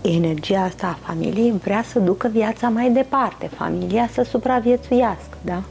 [0.00, 5.62] energia asta a familiei vrea să ducă viața mai departe, familia să supraviețuiască, da?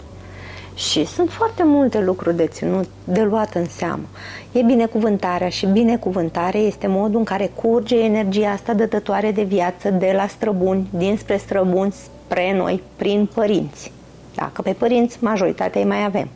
[0.75, 4.03] Și sunt foarte multe lucruri de ținut, de luat în seamă.
[4.51, 10.13] E binecuvântarea și binecuvântarea este modul în care curge energia asta dătătoare de viață de
[10.15, 13.91] la străbuni, dinspre străbuni, spre noi, prin părinți.
[14.35, 16.27] Dacă pe părinți, majoritatea îi mai avem.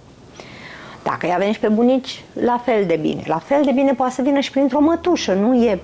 [1.04, 3.24] Dacă îi avem și pe bunici, la fel de bine.
[3.26, 5.80] La fel de bine poate să vină și printr-o mătușă, nu e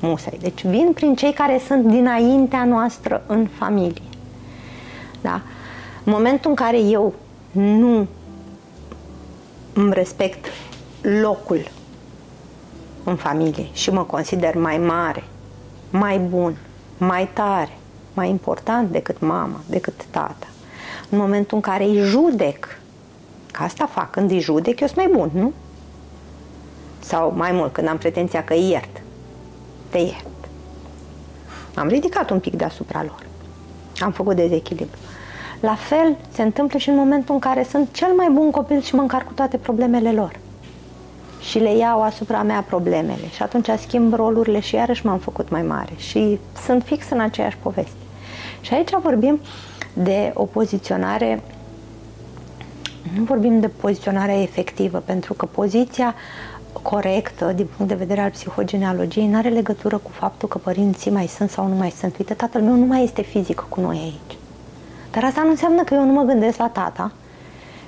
[0.00, 0.38] musai.
[0.40, 4.02] Deci vin prin cei care sunt dinaintea noastră în familie.
[5.20, 5.40] Da?
[6.04, 7.14] În momentul în care eu
[7.52, 8.06] nu
[9.72, 10.46] îmi respect
[11.00, 11.70] locul
[13.04, 15.24] în familie și mă consider mai mare,
[15.90, 16.56] mai bun,
[16.98, 17.78] mai tare,
[18.14, 20.46] mai important decât mama, decât tata,
[21.10, 22.79] în momentul în care îi judec,
[23.50, 25.52] că asta fac, când îi judec, eu sunt mai bun, nu?
[26.98, 29.02] Sau mai mult, când am pretenția că îi iert,
[29.88, 30.26] te iert.
[31.74, 33.26] Am ridicat un pic deasupra lor.
[33.98, 34.98] Am făcut dezechilibru.
[35.60, 38.94] La fel se întâmplă și în momentul în care sunt cel mai bun copil și
[38.94, 40.38] mă încarc cu toate problemele lor.
[41.40, 43.28] Și le iau asupra mea problemele.
[43.34, 45.92] Și atunci schimb rolurile și iarăși m-am făcut mai mare.
[45.96, 47.98] Și sunt fix în aceeași poveste.
[48.60, 49.40] Și aici vorbim
[49.92, 51.42] de o poziționare
[53.16, 56.14] nu vorbim de poziționarea efectivă, pentru că poziția
[56.82, 61.26] corectă, din punct de vedere al psihogenealogiei, nu are legătură cu faptul că părinții mai
[61.26, 62.18] sunt sau nu mai sunt.
[62.18, 64.38] Uite, tatăl meu nu mai este fizic cu noi aici.
[65.10, 67.12] Dar asta nu înseamnă că eu nu mă gândesc la tata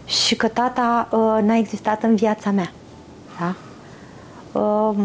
[0.05, 2.73] și că tata uh, n-a existat în viața mea.
[3.39, 3.55] Da?
[4.61, 5.05] Uh,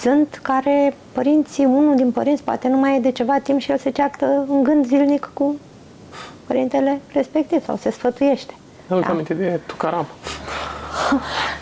[0.00, 3.78] sunt care părinții, unul din părinți poate nu mai e de ceva timp și el
[3.78, 5.56] se ceartă în gând zilnic cu
[6.46, 8.54] părintele respectiv sau se sfătuiește.
[8.86, 9.06] Nu da?
[9.06, 10.06] aminte de Tucaram.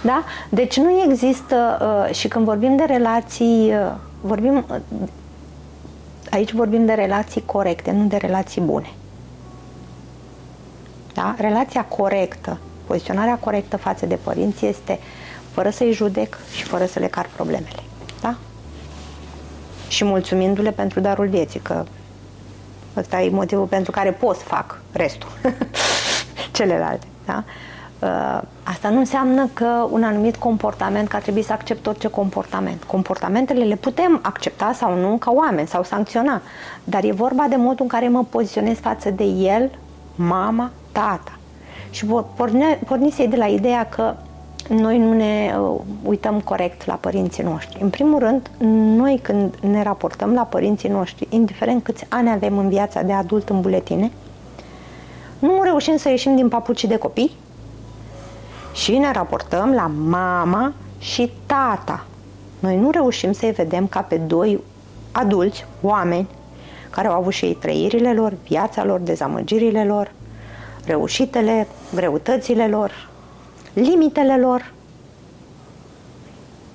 [0.03, 0.25] Da?
[0.49, 4.77] Deci nu există, uh, și când vorbim de relații, uh, vorbim, uh,
[6.31, 8.91] aici vorbim de relații corecte, nu de relații bune.
[11.15, 11.35] Da?
[11.39, 14.99] Relația corectă, poziționarea corectă față de părinți este
[15.51, 17.83] fără să-i judec și fără să le car problemele.
[18.21, 18.35] Da?
[19.89, 21.85] Și mulțumindu-le pentru darul vieții, că
[22.97, 25.31] ăsta e motivul pentru care pot să fac restul,
[26.53, 27.07] celelalte.
[27.25, 27.45] Da?
[28.03, 32.83] Uh, asta nu înseamnă că un anumit comportament, că ar trebui să accept orice comportament.
[32.83, 36.43] Comportamentele le putem accepta sau nu ca oameni sau sancționa,
[36.85, 39.71] dar e vorba de modul în care mă poziționez față de el,
[40.15, 41.39] mama, tata.
[41.91, 44.15] Și porne, pornise de la ideea că
[44.69, 47.83] noi nu ne uh, uităm corect la părinții noștri.
[47.83, 48.51] În primul rând,
[48.97, 53.49] noi când ne raportăm la părinții noștri, indiferent câți ani avem în viața de adult
[53.49, 54.11] în buletine,
[55.43, 57.37] nu reușim să ieșim din papucii de copii
[58.73, 62.07] și ne raportăm la mama și tata.
[62.59, 64.61] Noi nu reușim să-i vedem ca pe doi
[65.13, 66.29] adulți, oameni,
[66.91, 70.13] care au avut și ei trăirile lor, viața lor, dezamăgirile lor,
[70.85, 73.09] reușitele, greutățile lor,
[73.73, 74.73] limitele lor,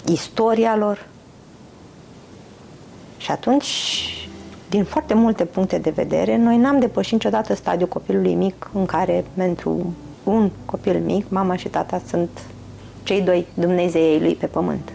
[0.05, 1.05] istoria lor.
[3.17, 4.26] Și atunci,
[4.69, 9.25] din foarte multe puncte de vedere, noi n-am depășit niciodată stadiul copilului mic în care,
[9.33, 9.93] pentru
[10.23, 12.29] un copil mic, mama și tata sunt
[13.03, 14.91] cei doi Dumnezeii lui pe pământ.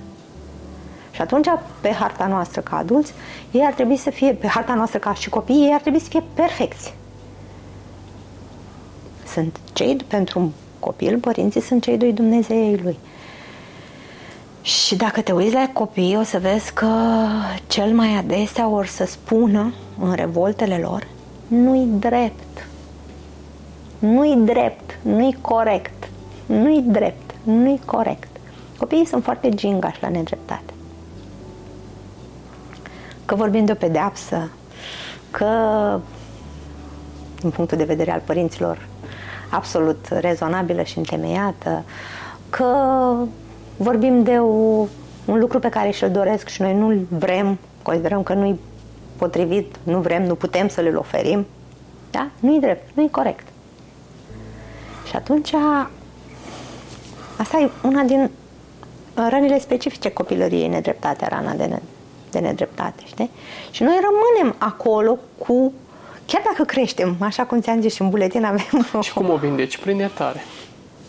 [1.10, 1.46] Și atunci,
[1.80, 3.12] pe harta noastră ca adulți,
[3.50, 6.08] ei ar trebui să fie, pe harta noastră ca și copii, ei ar trebui să
[6.08, 6.94] fie perfecți
[9.32, 12.98] sunt cei, pentru un copil, părinții sunt cei doi Dumnezeii lui.
[14.62, 16.88] Și dacă te uiți la copii, o să vezi că
[17.66, 21.06] cel mai adesea or să spună în revoltele lor
[21.46, 22.66] nu-i drept.
[23.98, 26.08] Nu-i drept, nu-i corect,
[26.46, 28.28] nu-i drept, nu-i corect.
[28.78, 30.72] Copiii sunt foarte gingași la nedreptate.
[33.24, 34.50] Că vorbim de o pedeapsă,
[35.30, 35.48] că
[37.40, 38.88] din punctul de vedere al părinților
[39.50, 41.84] absolut rezonabilă și întemeiată,
[42.50, 42.66] că
[43.82, 44.86] vorbim de o,
[45.24, 48.60] un lucru pe care și-l doresc și noi nu-l vrem, considerăm că nu-i
[49.16, 51.46] potrivit, nu vrem, nu putem să le oferim,
[52.10, 52.28] da?
[52.40, 53.46] Nu-i drept, nu-i corect.
[55.08, 55.52] Și atunci,
[57.38, 58.30] asta e una din
[59.14, 61.78] rănile specifice copilăriei, nedreptatea, rana de, ne,
[62.30, 63.30] de nedreptate, știi?
[63.70, 65.72] Și noi rămânem acolo cu,
[66.26, 68.86] chiar dacă creștem, așa cum ți-am zis și în buletin avem...
[69.00, 69.78] Și cum o vindeci?
[69.78, 70.44] Prin iertare.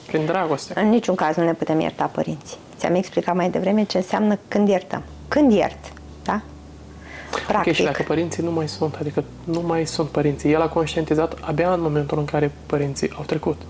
[0.07, 0.79] Prin dragoste.
[0.79, 2.57] În niciun caz nu ne putem ierta părinții.
[2.83, 5.03] Ți-am explicat mai devreme ce înseamnă când iertăm.
[5.27, 6.41] Când iert, da?
[7.31, 7.57] Practic.
[7.57, 11.37] Okay, și dacă părinții nu mai sunt, adică nu mai sunt părinții, el a conștientizat
[11.41, 13.61] abia în momentul în care părinții au trecut.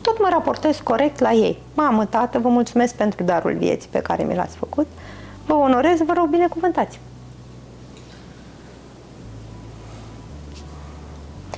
[0.00, 1.58] Tot mă raportez corect la ei.
[1.74, 4.86] Mamă, tată, vă mulțumesc pentru darul vieții pe care mi l-ați făcut.
[5.46, 7.00] Vă onorez, vă rog, binecuvântați.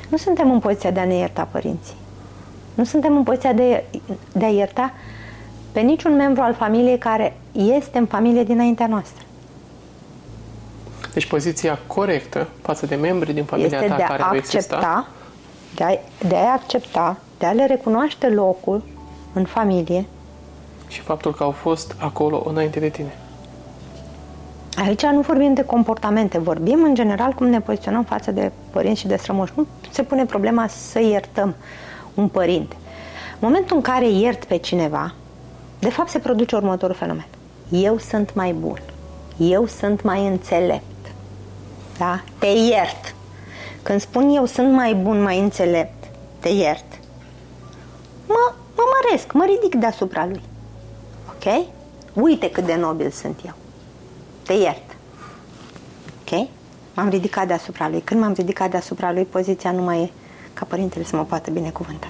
[0.08, 1.96] Nu suntem în poziția de a ne ierta părinții.
[2.74, 3.84] Nu suntem în poziția de,
[4.32, 4.92] de a ierta
[5.74, 9.24] pe niciun membru al familiei care este în familie dinaintea noastră.
[11.12, 15.08] Deci poziția corectă față de membrii din familia este ta de care a au accepta,
[15.74, 15.88] de a,
[16.28, 18.82] de a accepta, de a le recunoaște locul
[19.32, 20.06] în familie.
[20.88, 23.16] Și faptul că au fost acolo înainte de tine.
[24.86, 29.06] Aici nu vorbim de comportamente, vorbim în general cum ne poziționăm față de părinți și
[29.06, 29.52] de strămoși.
[29.56, 31.54] Nu se pune problema să iertăm
[32.14, 32.76] un părinte.
[33.32, 35.14] În momentul în care iert pe cineva,
[35.84, 37.26] de fapt se produce următorul fenomen.
[37.68, 38.80] Eu sunt mai bun.
[39.36, 41.12] Eu sunt mai înțelept.
[41.98, 42.22] Da?
[42.38, 43.14] Te iert.
[43.82, 46.04] Când spun eu sunt mai bun, mai înțelept,
[46.38, 46.84] te iert,
[48.26, 50.42] mă, mă măresc, mă ridic deasupra lui.
[51.28, 51.66] Ok?
[52.12, 53.52] Uite cât de nobil sunt eu.
[54.42, 54.96] Te iert.
[56.20, 56.48] Ok?
[56.94, 58.00] M-am ridicat deasupra lui.
[58.00, 60.10] Când m-am ridicat deasupra lui, poziția nu mai e
[60.52, 62.08] ca părintele să mă poată binecuvânta.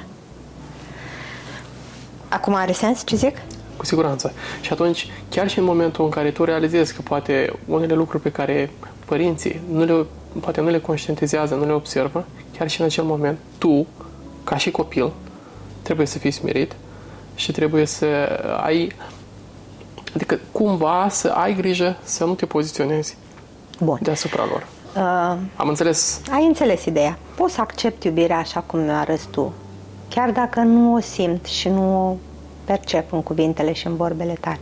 [2.29, 3.37] Acum are sens ce zic?
[3.85, 4.33] Cu siguranță.
[4.61, 8.31] Și atunci, chiar și în momentul în care tu realizezi că poate unele lucruri pe
[8.31, 8.71] care
[9.05, 10.07] părinții nu le,
[10.41, 12.25] poate nu le conștientizează, nu le observă,
[12.59, 13.87] chiar și în acel moment, tu,
[14.45, 15.13] ca și copil,
[15.83, 16.73] trebuie să fii smirit
[17.35, 18.07] și trebuie să
[18.65, 18.93] ai
[20.15, 23.17] Adică cumva să ai grijă să nu te poziționezi
[23.81, 23.99] Bun.
[24.03, 24.67] deasupra lor.
[24.97, 26.21] Uh, Am înțeles.
[26.31, 27.19] Ai înțeles ideea.
[27.37, 29.53] Poți să accept iubirea așa cum ne arăți tu,
[30.09, 32.17] chiar dacă nu o simt și nu o
[32.65, 34.59] percep în cuvintele și în vorbele tale.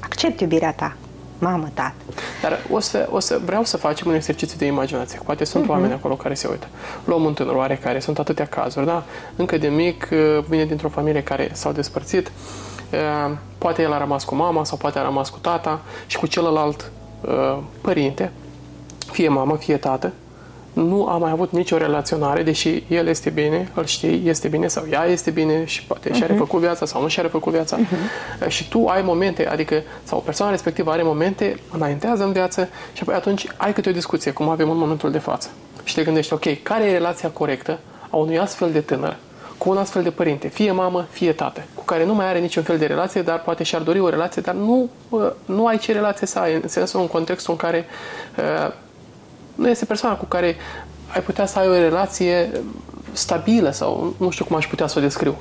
[0.00, 0.96] Accept iubirea ta,
[1.38, 1.94] mamă, tată.
[2.42, 5.20] Dar o să, o să vreau să facem un exercițiu de imaginație.
[5.24, 5.68] Poate sunt uh-huh.
[5.68, 6.66] oameni acolo care se uită.
[7.04, 9.04] Luăm un tânăr oarecare, sunt atâtea cazuri, da?
[9.36, 12.32] Încă de mic uh, vine dintr-o familie care s-au despărțit.
[12.92, 16.26] Uh, poate el a rămas cu mama sau poate a rămas cu tata și cu
[16.26, 16.90] celălalt
[17.20, 18.32] uh, părinte,
[19.10, 20.12] fie mamă, fie tată,
[20.74, 24.84] nu a mai avut nicio relaționare, deși el este bine, îl știi, este bine sau
[24.90, 26.14] ea este bine și poate uh-huh.
[26.14, 26.32] și-a mhm.
[26.32, 27.78] refăcut viața sau nu și-a refăcut viața.
[27.78, 28.48] Uh-huh.
[28.48, 33.14] Și tu ai momente, adică, sau persoana respectivă are momente, înaintează în viață și apoi
[33.14, 35.48] atunci ai câte o discuție, cum avem în momentul de față.
[35.84, 37.78] Și te gândești, ok, care e relația corectă
[38.10, 39.16] a unui astfel de tânăr
[39.58, 42.62] cu un astfel de părinte, fie mamă, fie tată, cu care nu mai are niciun
[42.62, 44.90] fel de relație, dar poate și-ar dori o relație, dar nu,
[45.44, 47.86] nu ai ce relație să ai, în sensul, în contextul în care
[48.38, 48.72] uh,
[49.54, 50.56] nu este persoana cu care
[51.14, 52.50] ai putea să ai o relație
[53.12, 55.36] stabilă sau nu știu cum aș putea să o descriu.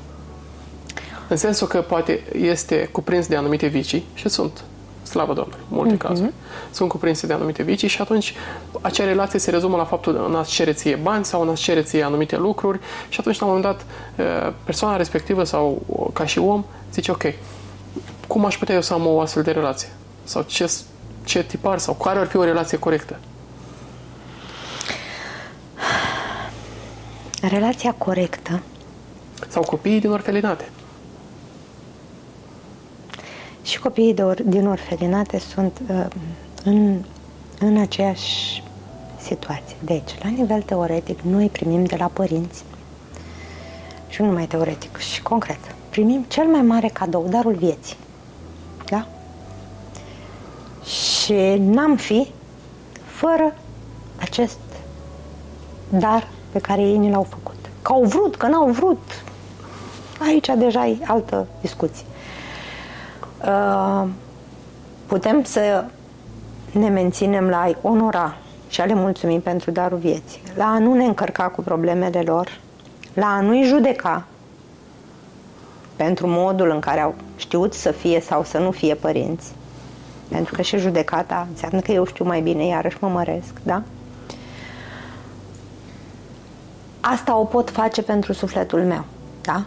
[1.27, 4.63] În sensul că poate este cuprins de anumite vicii și sunt,
[5.03, 5.97] slavă Domnului, multe mm-hmm.
[5.97, 6.33] cazuri,
[6.71, 8.33] sunt cuprinse de anumite vicii și atunci
[8.81, 11.81] acea relație se rezumă la faptul în a cere ție bani sau în a cere
[11.81, 13.85] ție anumite lucruri și atunci la un moment dat
[14.63, 15.81] persoana respectivă sau
[16.13, 17.23] ca și om zice ok,
[18.27, 19.89] cum aș putea eu să am o astfel de relație?
[20.23, 20.71] Sau ce,
[21.23, 23.19] ce tipar sau care ar fi o relație corectă?
[27.47, 28.61] Relația corectă.
[29.47, 30.69] Sau copiii din orfelinate.
[33.61, 36.05] Și copiii de or, din orfelinate sunt uh,
[36.63, 37.03] în,
[37.59, 38.63] în aceeași
[39.19, 39.75] situație.
[39.79, 42.63] Deci, la nivel teoretic, noi primim de la părinți
[44.09, 45.59] și nu numai teoretic, și concret.
[45.89, 47.97] Primim cel mai mare cadou, darul vieții.
[48.85, 49.07] Da?
[50.85, 52.27] Și n-am fi
[53.05, 53.55] fără
[54.19, 54.57] acest
[55.89, 57.55] dar pe care ei ni l-au făcut.
[57.81, 59.23] Că au vrut, că n-au vrut.
[60.19, 62.05] Aici deja e altă discuție.
[63.45, 64.07] uh,
[65.05, 65.85] putem să
[66.71, 68.37] ne menținem la a onora
[68.67, 72.59] și a le mulțumi pentru darul vieții, la a nu ne încărca cu problemele lor,
[73.13, 74.25] la a nu-i judeca
[75.95, 79.51] pentru modul în care au știut să fie sau să nu fie părinți.
[80.27, 83.81] Pentru că și judecata înseamnă că eu știu mai bine, iarăși mă măresc, da?
[87.05, 89.03] Asta o pot face pentru sufletul meu,
[89.41, 89.65] da?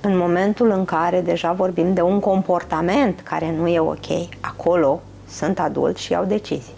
[0.00, 4.06] În momentul în care deja vorbim de un comportament care nu e ok,
[4.40, 6.74] acolo sunt adult și iau decizii.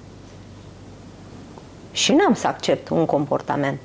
[1.93, 3.81] Și n-am să accept un comportament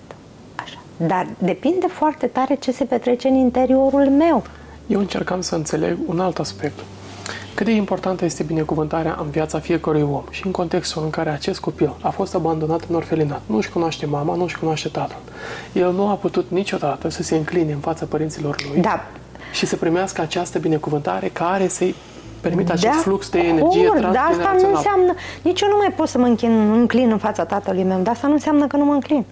[0.55, 0.78] așa.
[0.97, 4.43] Dar depinde foarte tare ce se petrece în interiorul meu.
[4.88, 6.80] Eu încercam să înțeleg un alt aspect.
[7.58, 11.60] Cât de importantă este binecuvântarea în viața fiecărui om și în contextul în care acest
[11.60, 13.41] copil a fost abandonat în orfelinat.
[13.45, 15.18] Nu-și cunoaște mama, nu-și cunoaște tatăl.
[15.74, 19.05] El nu a putut niciodată să se încline în fața părinților lui Da,
[19.53, 21.95] și să primească această binecuvântare care să-i
[22.41, 24.76] permită acest de flux de energie acord, dar asta nu transgenerațional.
[24.76, 25.14] înseamnă...
[25.41, 28.28] Nici eu nu mai pot să mă închin, înclin în fața tatălui meu, dar asta
[28.28, 29.26] nu înseamnă că nu mă înclin.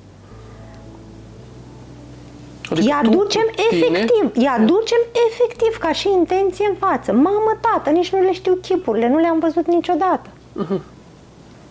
[2.71, 4.97] Adică Îi tu, aducem cu tine, efectiv, îi aducem
[5.29, 7.11] efectiv ca și intenție în față.
[7.13, 10.29] Mamă, tată, nici nu le știu chipurile, nu le-am văzut niciodată.
[10.53, 10.81] Mhm.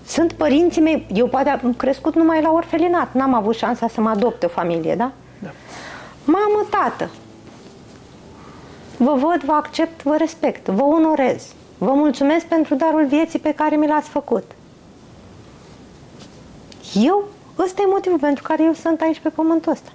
[0.07, 4.09] Sunt părinții mei, eu poate am crescut numai la orfelinat, n-am avut șansa să mă
[4.09, 5.13] adopte o familie, da?
[5.39, 5.51] Da.
[6.25, 7.11] Mamă, tată,
[8.97, 11.53] vă văd, vă accept, vă respect, vă onorez.
[11.79, 14.45] Vă mulțumesc pentru darul vieții pe care mi l-ați făcut.
[16.95, 17.25] Eu,
[17.59, 19.91] ăsta e motivul pentru care eu sunt aici pe pământul ăsta.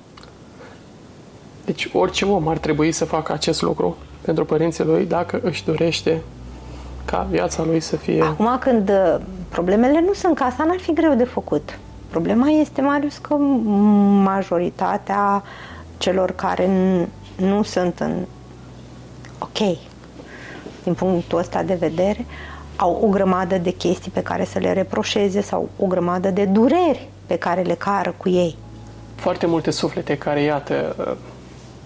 [1.70, 6.22] Deci orice om ar trebui să facă acest lucru pentru părinții lui dacă își dorește
[7.06, 8.24] ca viața lui să fie...
[8.24, 9.16] Acum când uh,
[9.50, 11.80] problemele nu sunt ca asta, n-ar fi greu de făcut.
[12.10, 13.34] Problema este, Marius, că
[14.24, 15.44] majoritatea
[15.98, 18.26] celor care n- nu sunt în
[19.40, 19.78] ok
[20.84, 22.26] din punctul ăsta de vedere,
[22.76, 27.08] au o grămadă de chestii pe care să le reproșeze sau o grămadă de dureri
[27.26, 28.56] pe care le cară cu ei.
[29.16, 30.96] Foarte multe suflete care, iată,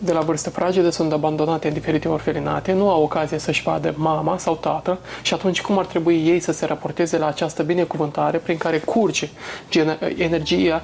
[0.03, 4.37] de la vârstă fragedă sunt abandonate în diferite orfelinate, nu au ocazie să-și vadă mama
[4.37, 8.57] sau tată și atunci cum ar trebui ei să se raporteze la această binecuvântare prin
[8.57, 9.29] care curge
[9.69, 10.81] gener- energia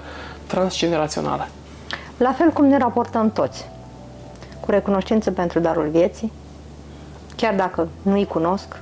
[0.48, 1.48] transgenerațională?
[2.18, 3.68] La fel cum ne raportăm toți,
[4.60, 6.32] cu recunoștință pentru darul vieții,
[7.36, 8.80] chiar dacă nu-i cunosc,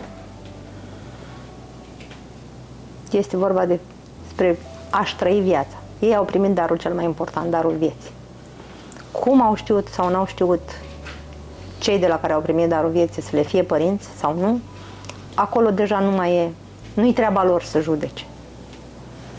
[3.11, 3.79] este vorba de,
[4.23, 4.59] despre
[4.89, 5.77] a-și trăi viața.
[5.99, 8.15] Ei au primit darul cel mai important, darul vieții.
[9.27, 10.61] Cum au știut sau n-au știut
[11.79, 14.59] cei de la care au primit darul vieții să le fie părinți sau nu,
[15.35, 16.49] acolo deja nu mai e,
[16.93, 18.25] nu-i treaba lor să judece.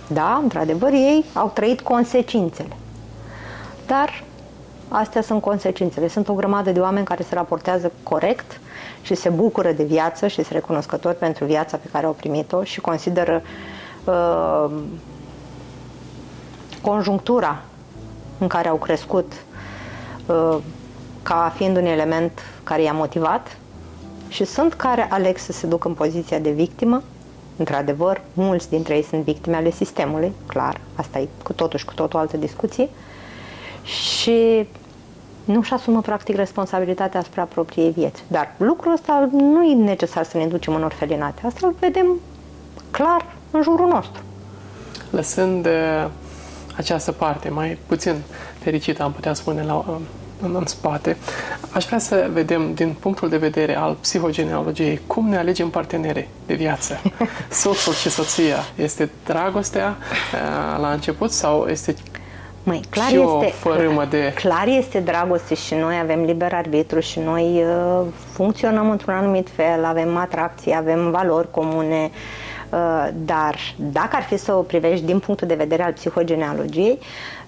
[0.06, 2.76] Da, într-adevăr, ei au trăit consecințele.
[3.86, 4.24] Dar
[4.88, 6.08] astea sunt consecințele.
[6.08, 8.60] Sunt o grămadă de oameni care se raportează corect
[9.02, 12.80] și se bucură de viață și sunt recunoscători pentru viața pe care au primit-o și
[12.80, 13.42] consideră
[14.04, 14.70] uh,
[16.82, 17.62] conjunctura
[18.38, 19.47] în care au crescut uh,
[21.22, 23.56] ca fiind un element care i-a motivat
[24.28, 27.02] și sunt care aleg să se ducă în poziția de victimă.
[27.56, 31.94] Într-adevăr, mulți dintre ei sunt victime ale sistemului, clar, asta e cu totul și cu
[31.94, 32.88] totul o altă discuție.
[33.82, 34.66] Și
[35.44, 38.24] nu-și asumă practic responsabilitatea asupra propriei vieți.
[38.26, 41.42] Dar lucrul ăsta nu e necesar să ne ducem în orfelinate.
[41.46, 42.06] Asta îl vedem
[42.90, 44.22] clar în jurul nostru.
[45.10, 46.10] Lăsând uh,
[46.76, 48.14] această parte mai puțin
[48.58, 49.96] fericită, am putea spune, la, uh,
[50.42, 51.16] în, în spate,
[51.72, 56.54] aș vrea să vedem din punctul de vedere al psihogenealogiei cum ne alegem partenere de
[56.54, 57.00] viață.
[57.50, 61.94] Soțul și soția este dragostea uh, la început sau este
[62.68, 64.32] Măi, clar și o este, fărâmă de...
[64.44, 69.84] clar este dragoste și noi avem liber arbitru și noi uh, funcționăm într-un anumit fel,
[69.84, 72.10] avem atracții, avem valori comune,
[72.70, 76.98] uh, dar dacă ar fi să o privești din punctul de vedere al psihogenealogiei,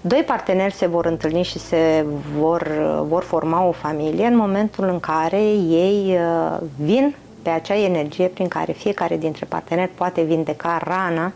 [0.01, 2.05] doi parteneri se vor întâlni și se
[2.37, 7.77] vor, uh, vor forma o familie în momentul în care ei uh, vin pe acea
[7.77, 11.31] energie prin care fiecare dintre parteneri poate vindeca rana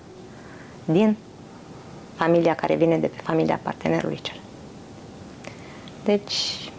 [0.85, 1.17] din
[2.15, 4.39] familia care vine de pe familia partenerului cel.
[6.03, 6.69] Deci,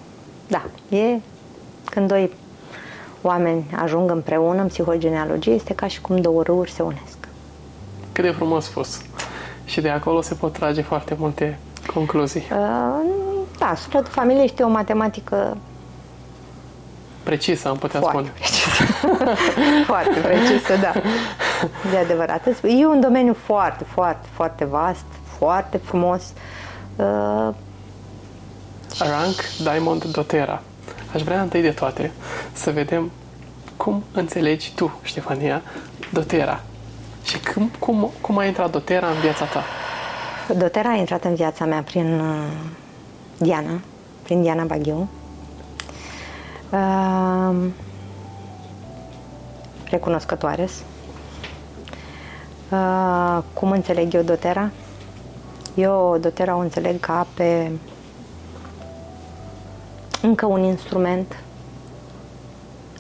[0.48, 0.62] da,
[0.96, 1.20] e
[1.84, 2.32] când doi
[3.22, 7.28] oameni ajung împreună în psihogenealogie, este ca și cum două râuri se unesc.
[8.12, 9.00] Cât de frumos spus.
[9.64, 12.44] Și de acolo se pot trage foarte multe concluzii.
[12.50, 15.56] Uh, Da, sufletul familiei este o matematică
[17.22, 18.32] Precisă, am putea foarte spune.
[18.38, 18.84] precisă.
[19.92, 20.92] foarte precisă, da.
[21.90, 22.46] De adevărat.
[22.62, 25.04] E un domeniu foarte, foarte, foarte vast,
[25.38, 26.22] foarte frumos.
[26.96, 27.48] Uh,
[28.98, 30.62] Rank Diamond Dotera.
[31.14, 32.12] Aș vrea întâi de toate
[32.52, 33.10] să vedem
[33.76, 35.62] cum înțelegi tu, Ștefania,
[36.12, 36.60] dotera?
[37.24, 39.62] Și cum, cum, cum a intrat dotera în viața ta?
[40.54, 42.52] Dotera a intrat în viața mea prin uh,
[43.38, 43.80] Diana,
[44.22, 45.08] prin Diana Baghiu.
[46.70, 47.56] Uh,
[49.90, 50.68] recunoscătoare.
[52.70, 54.70] Uh, cum înțeleg eu dotera?
[55.74, 57.70] Eu dotera o înțeleg ca pe
[60.22, 61.36] încă un instrument,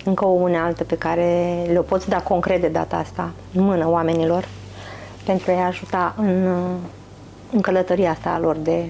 [0.04, 4.48] încă o unealtă pe care le-o poți da concret de data asta în mână oamenilor
[5.24, 6.48] pentru a-i ajuta în,
[7.52, 8.84] în călătoria asta a lor de,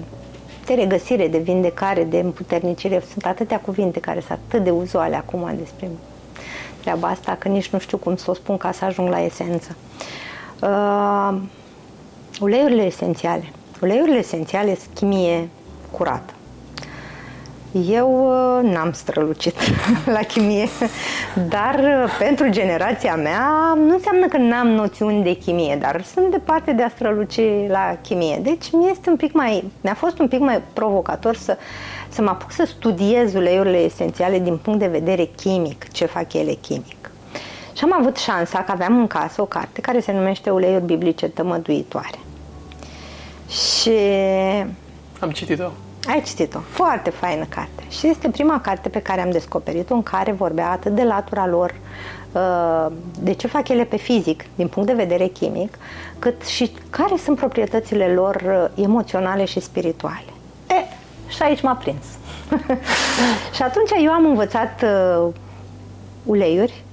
[0.65, 3.03] de regăsire, de vindecare, de împuternicire.
[3.11, 5.89] Sunt atâtea cuvinte care sunt atât de uzuale acum despre
[6.81, 9.75] treaba asta, că nici nu știu cum să o spun ca să ajung la esență.
[10.61, 11.37] Uh,
[12.39, 13.51] uleiurile esențiale.
[13.81, 15.49] Uleiurile esențiale sunt chimie
[15.91, 16.33] curată.
[17.85, 19.55] Eu uh, n-am strălucit
[20.15, 20.67] la chimie,
[21.49, 26.71] dar uh, pentru generația mea nu înseamnă că n-am noțiuni de chimie, dar sunt departe
[26.71, 28.39] de a străluci la chimie.
[28.43, 31.57] Deci mi este un pic mai, mi-a fost un pic mai provocator să,
[32.09, 36.53] să mă apuc să studiez uleiurile esențiale din punct de vedere chimic, ce fac ele
[36.53, 37.11] chimic.
[37.73, 41.27] Și am avut șansa că aveam în casă o carte care se numește Uleiuri biblice
[41.27, 42.19] tămăduitoare.
[43.49, 43.91] Și...
[45.19, 45.86] Am citit-o.
[46.07, 46.59] Ai citit-o.
[46.59, 47.83] Foarte faină carte.
[47.89, 51.75] Și este prima carte pe care am descoperit-o în care vorbea atât de latura lor,
[52.31, 52.87] uh,
[53.19, 55.77] de ce fac ele pe fizic, din punct de vedere chimic,
[56.19, 58.35] cât și care sunt proprietățile lor
[58.75, 60.25] uh, emoționale și spirituale.
[60.69, 60.83] E,
[61.27, 62.05] și aici m-a prins.
[63.55, 65.33] și atunci eu am învățat uh,
[66.23, 66.83] uleiuri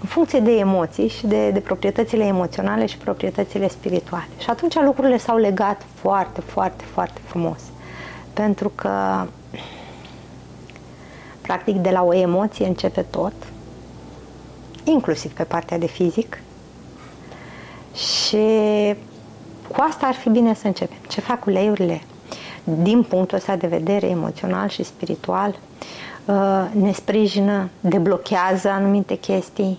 [0.00, 4.28] în funcție de emoții și de, de proprietățile emoționale și proprietățile spirituale.
[4.38, 7.71] Și atunci lucrurile s-au legat foarte, foarte, foarte frumos
[8.32, 9.26] pentru că
[11.40, 13.32] practic de la o emoție începe tot,
[14.84, 16.38] inclusiv pe partea de fizic.
[17.94, 18.46] Și
[19.68, 20.96] cu asta ar fi bine să începem.
[21.08, 22.02] Ce fac uleiurile?
[22.64, 25.58] Din punctul ăsta de vedere emoțional și spiritual,
[26.24, 29.78] uh, ne sprijină, deblochează anumite chestii,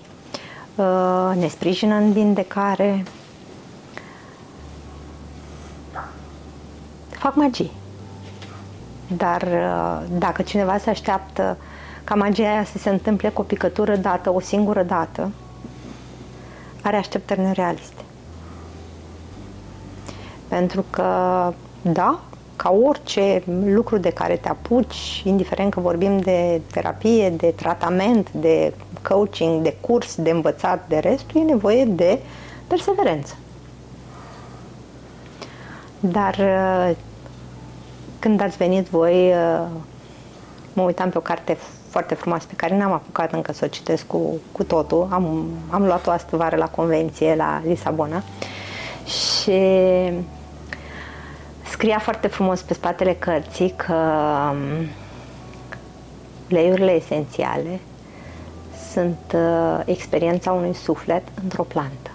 [0.75, 3.03] uh, ne sprijină în vindecare,
[7.09, 7.69] fac magie.
[9.17, 11.57] Dar uh, dacă cineva se așteaptă
[12.03, 15.31] ca magia aia să se întâmple cu o picătură dată, o singură dată,
[16.81, 18.01] are așteptări nerealiste.
[20.47, 21.05] Pentru că,
[21.81, 22.19] da,
[22.55, 28.73] ca orice lucru de care te apuci, indiferent că vorbim de terapie, de tratament, de
[29.01, 32.19] coaching, de curs, de învățat, de restul, e nevoie de
[32.67, 33.35] perseverență.
[35.99, 36.95] Dar uh,
[38.23, 39.67] când ați venit voi, uh,
[40.73, 41.57] mă uitam pe o carte
[41.89, 45.07] foarte frumoasă pe care n-am apucat încă să o citesc cu, cu totul.
[45.11, 48.23] Am, am luat-o astă vară la convenție la Lisabona
[49.05, 49.61] și
[51.69, 53.93] scria foarte frumos pe spatele cărții că
[54.51, 54.87] um,
[56.47, 57.79] leiurile esențiale
[58.91, 62.11] sunt uh, experiența unui suflet într-o plantă.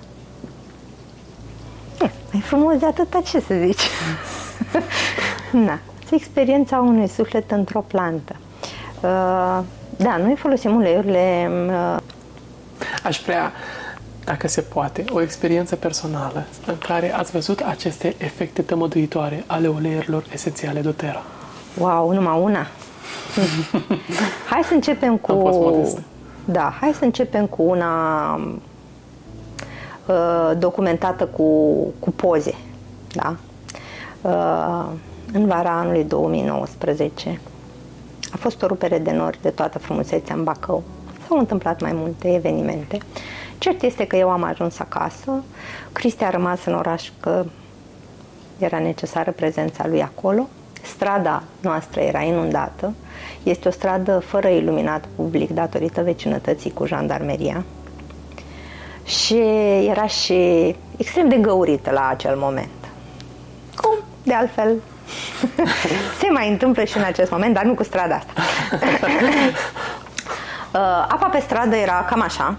[2.01, 3.83] Eh, mai frumos de atâta ce să zici.
[5.67, 5.79] Na
[6.15, 8.37] experiența unui suflet într-o plantă.
[8.95, 9.61] Uh,
[9.97, 11.51] da, noi folosim uleiurile...
[11.67, 11.97] Uh,
[13.03, 13.53] Aș vrea,
[14.25, 20.25] dacă se poate, o experiență personală în care ați văzut aceste efecte tămăduitoare ale uleiurilor
[20.33, 21.23] esențiale doTERRA.
[21.79, 22.67] Wow, numai una?
[24.51, 25.99] hai să începem cu...
[26.45, 28.35] Da, hai să începem cu una
[30.07, 32.55] uh, documentată cu, cu poze.
[33.13, 33.37] Da?
[35.29, 37.41] Uh, în vara anului 2019.
[38.33, 40.83] A fost o rupere de nori de toată frumusețea în Bacău.
[41.29, 42.99] S-au întâmplat mai multe evenimente.
[43.59, 45.45] Cert este că eu am ajuns acasă,
[45.93, 47.45] Cristi a rămas în oraș că
[48.59, 50.49] era necesară prezența lui acolo.
[50.83, 52.95] Strada noastră era inundată.
[53.43, 57.65] Este o stradă fără iluminat public datorită vecinătății cu jandarmeria.
[59.05, 59.37] Și
[59.89, 62.69] era și extrem de găurită la acel moment.
[63.77, 64.77] Cum, de altfel,
[66.21, 68.33] Se mai întâmplă și în acest moment, dar nu cu strada asta.
[70.73, 72.57] Uh, apa pe stradă era cam așa.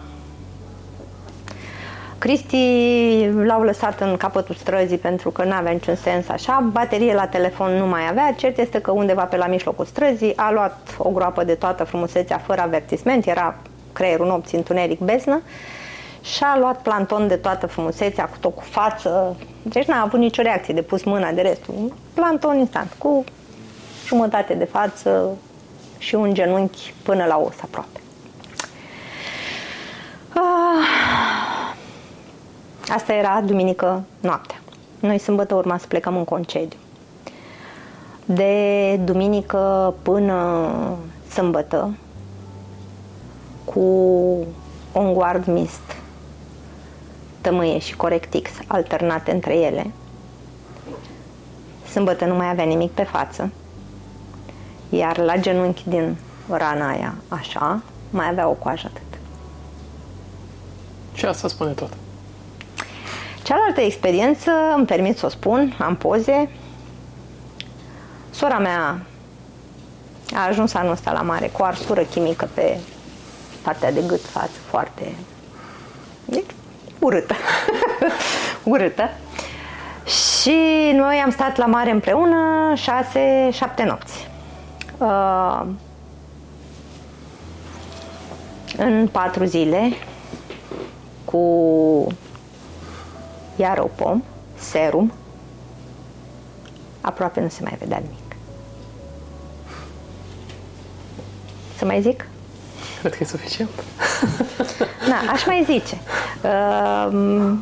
[2.18, 6.70] Cristi l-au lăsat în capătul străzii pentru că nu avea niciun sens așa.
[6.72, 8.34] Baterie la telefon nu mai avea.
[8.38, 12.38] Cert este că undeva pe la mijlocul străzii a luat o groapă de toată frumusețea
[12.38, 13.26] fără avertisment.
[13.26, 13.56] Era
[13.94, 15.42] creierul nopții întuneric beznă
[16.22, 20.42] și a luat planton de toată frumusețea, cu tot cu față, deci n-a avut nicio
[20.42, 21.94] reacție de pus mâna de restul.
[22.14, 23.24] Planton instant, cu
[24.06, 25.30] jumătate de față
[25.98, 28.00] și un genunchi până la os aproape.
[30.34, 31.10] Ah.
[32.90, 34.60] Asta era duminică noaptea.
[35.00, 36.80] Noi sâmbătă urma să plecăm în concediu.
[38.26, 40.70] De duminică până
[41.30, 41.98] sâmbătă,
[43.66, 43.80] cu
[44.92, 45.99] un guard mist
[47.42, 49.92] tămâie și corectix alternate între ele.
[51.90, 53.52] Sâmbătă nu mai avea nimic pe față,
[54.90, 56.18] iar la genunchi din
[56.50, 59.20] rana aia, așa, mai avea o coajă atât.
[61.14, 61.90] Și asta spune tot.
[63.44, 66.50] Cealaltă experiență, îmi permit să o spun, am poze.
[68.30, 69.02] Sora mea
[70.36, 72.78] a ajuns anul ăsta la mare cu arsură chimică pe
[73.62, 75.16] partea de gât față, foarte
[76.30, 76.50] deci,
[77.00, 77.36] urâtă.
[78.64, 79.10] urâtă.
[80.06, 84.28] Și noi am stat la mare împreună șase, șapte nopți.
[84.98, 85.62] Uh,
[88.78, 89.90] în patru zile
[91.26, 92.08] cu
[93.56, 94.24] iaropom,
[94.58, 95.14] serum,
[97.02, 98.36] aproape nu se mai vedea nimic.
[101.78, 102.28] Să mai zic?
[103.00, 103.70] Cred că e suficient.
[105.10, 105.98] Da, aș mai zice.
[106.44, 107.54] Uh,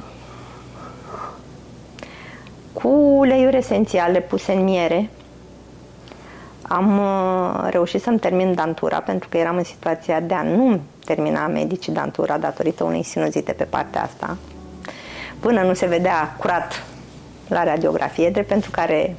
[2.74, 2.88] cu
[3.18, 5.10] uleiuri esențiale puse în miere,
[6.62, 11.48] am uh, reușit să-mi termin dantura pentru că eram în situația de a nu termina
[11.48, 14.38] medicii dantura datorită unei sinuzite pe partea asta.
[15.40, 16.84] Până nu se vedea curat
[17.48, 19.16] la radiografie, drept pentru care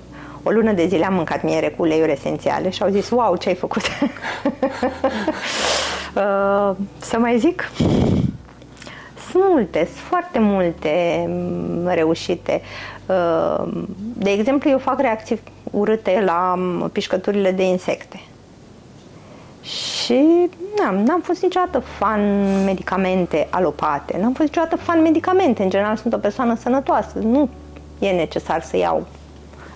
[0.48, 3.48] o lună de zile am mâncat miere cu uleiuri esențiale și au zis, wow, ce
[3.48, 3.82] ai făcut?
[6.14, 7.70] uh, să mai zic?
[9.30, 12.60] Sunt multe, sunt foarte multe mm, reușite.
[13.06, 18.20] Uh, de exemplu, eu fac reacții urâte la mm, pișcăturile de insecte.
[19.62, 20.48] Și
[20.78, 22.22] n-am, n-am fost niciodată fan
[22.64, 25.62] medicamente alopate, n-am fost niciodată fan medicamente.
[25.62, 27.48] În general sunt o persoană sănătoasă, nu
[27.98, 29.06] e necesar să iau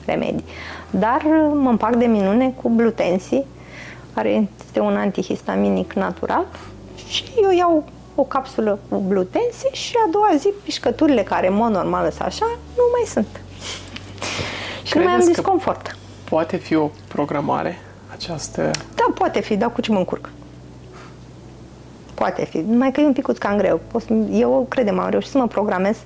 [0.06, 0.44] remedii.
[0.90, 1.22] Dar
[1.54, 3.42] mă împac de minune cu blutensi,
[4.14, 6.46] care este un antihistaminic natural
[7.08, 7.84] și eu iau
[8.14, 12.58] o capsulă cu blutensi și a doua zi pișcăturile care în mod normal sunt așa,
[12.76, 13.40] nu mai sunt.
[14.82, 15.96] și nu mai am disconfort.
[16.28, 17.78] Poate fi o programare
[18.12, 18.70] această...
[18.94, 20.30] Da, poate fi, dar cu ce mă încurc?
[22.14, 23.80] Poate fi, numai că e un pic cam greu.
[24.30, 25.96] Eu, credem, am reușit să mă programez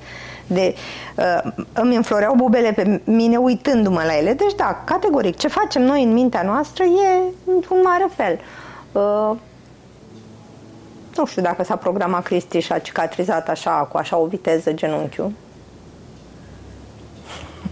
[0.46, 0.74] de...
[1.16, 4.32] Uh, îmi înfloreau bubele pe mine uitându-mă la ele.
[4.32, 8.38] Deci, da, categoric, ce facem noi în mintea noastră e un mare fel.
[8.92, 9.36] Uh,
[11.16, 15.32] nu știu dacă s-a programat Cristi și a cicatrizat așa, cu așa o viteză genunchiul.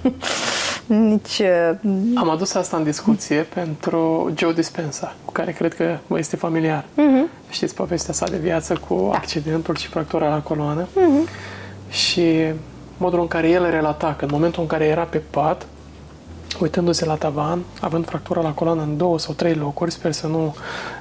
[0.87, 1.39] Nici...
[1.39, 6.37] Uh, Am adus asta în discuție pentru Joe Dispensa, cu care cred că vă este
[6.37, 6.85] familiar.
[6.85, 7.51] Uh-huh.
[7.51, 9.17] Știți povestea sa de viață cu da.
[9.17, 10.85] accidentul și fractura la coloană.
[10.85, 11.31] Uh-huh.
[11.91, 12.53] Și
[12.97, 15.67] modul în care el relata că în momentul în care era pe pat,
[16.61, 20.55] uitându-se la tavan, având fractura la coloană în două sau trei locuri, sper să nu...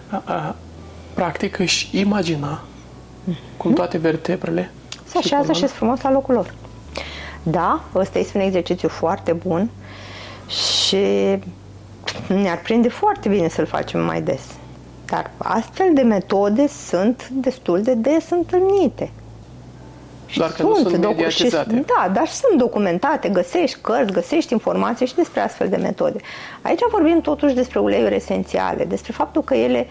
[0.09, 0.55] A, a,
[1.13, 2.61] practic își imagina
[3.29, 3.57] uh-huh.
[3.57, 4.71] cum toate vertebrele
[5.13, 6.53] se așează și frumos la locul lor.
[7.43, 9.69] Da, ăsta este un exercițiu foarte bun
[10.47, 10.97] și
[12.27, 14.41] ne-ar prinde foarte bine să-l facem mai des.
[15.05, 19.11] Dar astfel de metode sunt destul de des întâlnite.
[20.35, 21.75] Doar că sunt, nu sunt mediatizate.
[21.75, 26.19] Și, da, dar sunt documentate, găsești cărți, găsești informații și despre astfel de metode.
[26.61, 29.87] Aici vorbim totuși despre uleiuri esențiale, despre faptul că ele,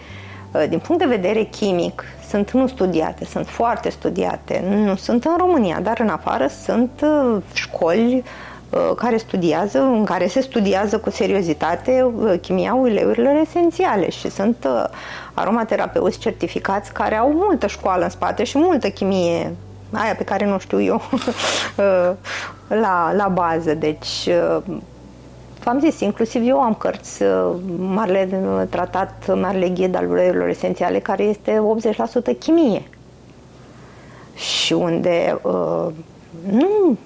[0.53, 2.03] ă, din punct de vedere chimic,
[2.33, 4.63] sunt nu studiate, sunt foarte studiate.
[4.69, 8.23] Nu sunt în România, dar în afară sunt ă, școli
[8.73, 12.11] ă, care studiază, în care se studiază cu seriozitate
[12.41, 14.67] chimia uleiurilor esențiale și sunt
[15.33, 19.55] aromaterapeuți certificați care au multă școală în spate și multă chimie
[19.91, 21.01] aia pe care nu știu eu
[22.83, 23.73] la, la bază.
[23.73, 24.29] Deci,
[25.63, 27.23] v-am zis, inclusiv eu am cărți,
[27.77, 31.61] marele tratat, marele ghid al uleiurilor esențiale, care este
[32.33, 32.83] 80% chimie.
[34.35, 35.41] Și unde
[36.51, 36.97] nu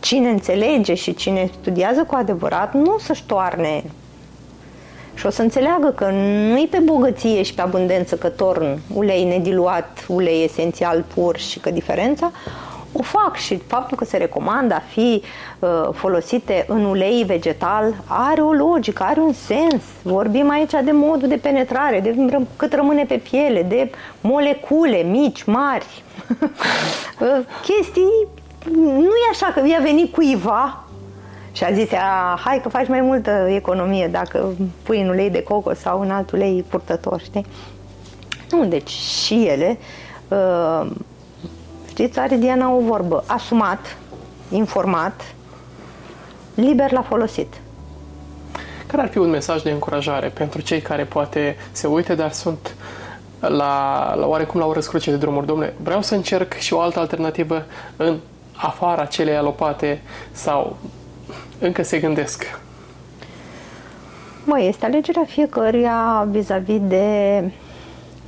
[0.00, 3.84] cine înțelege și cine studiază cu adevărat nu o să-și toarne
[5.14, 6.10] și o să înțeleagă că
[6.50, 11.58] nu e pe bogăție și pe abundență că torn ulei nediluat, ulei esențial pur și
[11.58, 12.32] că diferența
[12.92, 15.22] o fac și faptul că se recomandă a fi
[15.58, 19.82] uh, folosite în ulei vegetal are o logică, are un sens.
[20.02, 23.90] Vorbim aici de modul de penetrare, de cât rămâne pe piele, de
[24.20, 25.86] molecule mici, mari.
[27.20, 27.28] uh,
[27.62, 28.26] chestii,
[28.74, 30.84] nu e așa că i-a venit cuiva
[31.52, 35.42] și a zis, a, hai că faci mai multă economie dacă pui în ulei de
[35.42, 37.46] cocos sau în alt ulei purtător, știi?
[38.50, 39.78] Nu, deci și ele
[40.28, 40.90] uh,
[41.98, 43.24] știți, are Diana o vorbă.
[43.26, 43.96] Asumat,
[44.50, 45.34] informat,
[46.54, 47.54] liber la folosit.
[48.86, 52.74] Care ar fi un mesaj de încurajare pentru cei care poate se uite, dar sunt
[53.40, 55.46] la, la oarecum la o răscruce de drumuri?
[55.46, 57.64] Domnule, vreau să încerc și o altă alternativă
[57.96, 58.18] în
[58.52, 60.02] afara celei alopate
[60.32, 60.76] sau
[61.58, 62.60] încă se gândesc?
[64.44, 67.42] Măi, este alegerea fiecăruia vis-a-vis de...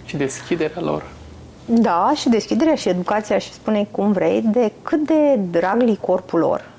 [0.05, 1.05] Și deschiderea lor.
[1.73, 6.39] Da, și deschiderea și educația și spune cum vrei, de cât de drag li corpul
[6.39, 6.71] lor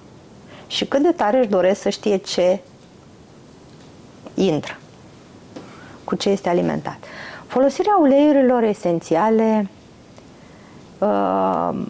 [0.68, 2.60] și cât de tare își doresc să știe ce
[4.34, 4.78] intră,
[6.04, 6.98] cu ce este alimentat.
[7.48, 9.70] Folosirea uleiurilor esențiale
[10.98, 11.82] uh,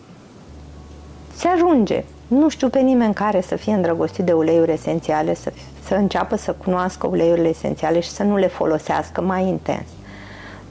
[1.36, 2.04] se ajunge.
[2.28, 5.52] Nu știu pe nimeni care să fie îndrăgostit de uleiuri esențiale, să,
[5.84, 9.88] să înceapă să cunoască uleiurile esențiale și să nu le folosească mai intens.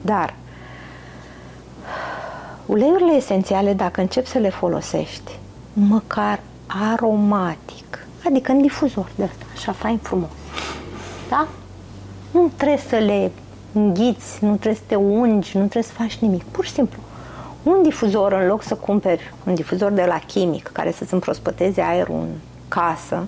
[0.01, 0.33] Dar
[2.71, 5.31] uleiurile esențiale, dacă începi să le folosești,
[5.73, 10.29] măcar aromatic, adică în difuzor de asta, așa fain frumos,
[11.29, 11.47] da?
[12.31, 13.31] Nu trebuie să le
[13.73, 16.43] înghiți, nu trebuie să te ungi, nu trebuie să faci nimic.
[16.43, 16.99] Pur și simplu,
[17.63, 22.15] un difuzor, în loc să cumperi un difuzor de la chimic care să-ți împrospăteze aerul
[22.15, 22.29] în
[22.67, 23.27] casă,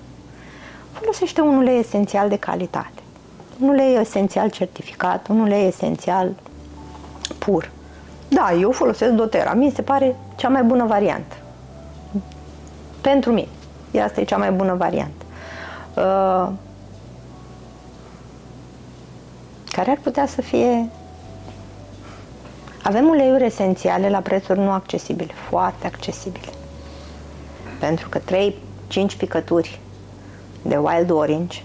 [0.92, 3.02] folosește un ulei esențial de calitate.
[3.60, 6.34] Un ulei esențial certificat, un ulei esențial
[7.38, 7.70] pur.
[8.34, 9.52] Da, eu folosesc doTERRA.
[9.52, 11.34] Mie se pare cea mai bună variantă.
[13.00, 13.48] Pentru mine.
[14.04, 15.24] Asta e cea mai bună variantă.
[15.96, 16.48] Uh,
[19.70, 20.88] care ar putea să fie...
[22.82, 26.48] Avem uleiuri esențiale la prețuri nu accesibile, foarte accesibile.
[27.80, 28.22] Pentru că 3-5
[29.18, 29.80] picături
[30.62, 31.62] de wild orange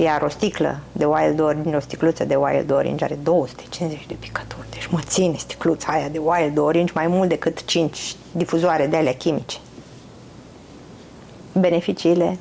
[0.00, 4.66] iar o sticlă de wild orange, o sticluță de wild orange are 250 de picături.
[4.70, 9.14] Deci mă ține sticluța aia de wild orange mai mult decât 5 difuzoare de alea
[9.14, 9.56] chimice.
[11.52, 12.38] Beneficiile,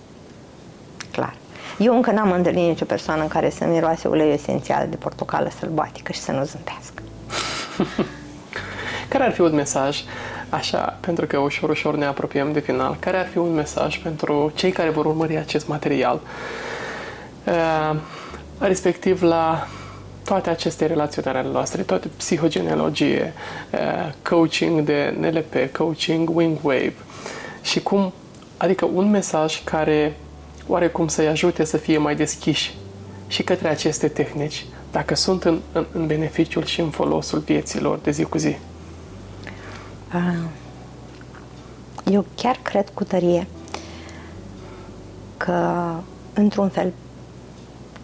[1.11, 1.35] clar.
[1.77, 6.11] Eu încă n-am întâlnit nicio persoană în care să miroase ulei esențial de portocală sălbatică
[6.11, 7.01] și să nu zâmbească.
[9.09, 10.03] care ar fi un mesaj,
[10.49, 14.51] așa, pentru că ușor, ușor ne apropiem de final, care ar fi un mesaj pentru
[14.55, 16.29] cei care vor urmări acest material, uh,
[18.59, 19.67] respectiv la
[20.27, 23.33] toate aceste relaționări ale noastre, toate psihogenealogie,
[23.71, 23.79] uh,
[24.29, 26.93] coaching de NLP, coaching wing wave
[27.61, 28.13] și cum,
[28.57, 30.17] adică un mesaj care
[30.67, 32.75] oarecum să-i ajute să fie mai deschiși
[33.27, 38.11] și către aceste tehnici, dacă sunt în, în, în beneficiul și în folosul vieților de
[38.11, 38.55] zi cu zi?
[42.11, 43.47] Eu chiar cred cu tărie
[45.37, 45.91] că,
[46.33, 46.93] într-un fel,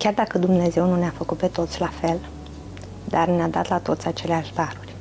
[0.03, 2.19] chiar dacă Dumnezeu nu ne-a făcut pe toți la fel,
[3.03, 4.95] dar ne-a dat la toți aceleași daruri.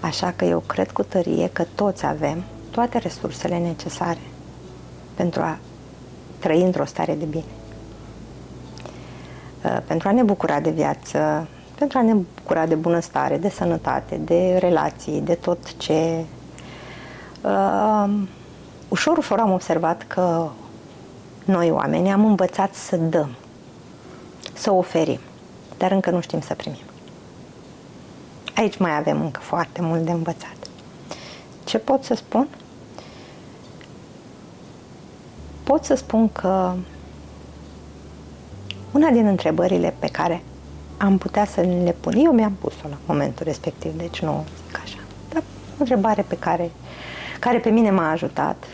[0.00, 4.20] Așa că eu cred cu tărie că toți avem toate resursele necesare
[5.14, 5.58] pentru a
[6.38, 7.44] trăi într-o stare de bine.
[9.64, 14.16] Uh, pentru a ne bucura de viață, pentru a ne bucura de bunăstare, de sănătate,
[14.16, 16.24] de relații, de tot ce...
[17.42, 18.14] Uh,
[18.88, 20.48] ușor, ușor am observat că
[21.44, 23.36] noi oameni am învățat să dăm,
[24.54, 25.20] să oferim,
[25.78, 26.84] dar încă nu știm să primim.
[28.56, 30.56] Aici mai avem încă foarte mult de învățat.
[31.64, 32.48] Ce pot să spun?
[35.64, 36.74] pot să spun că
[38.92, 40.42] una din întrebările pe care
[40.96, 44.98] am putea să le pun, eu mi-am pus-o la momentul respectiv, deci nu zic așa,
[45.32, 46.70] dar o întrebare pe care,
[47.40, 48.64] care pe mine m-a ajutat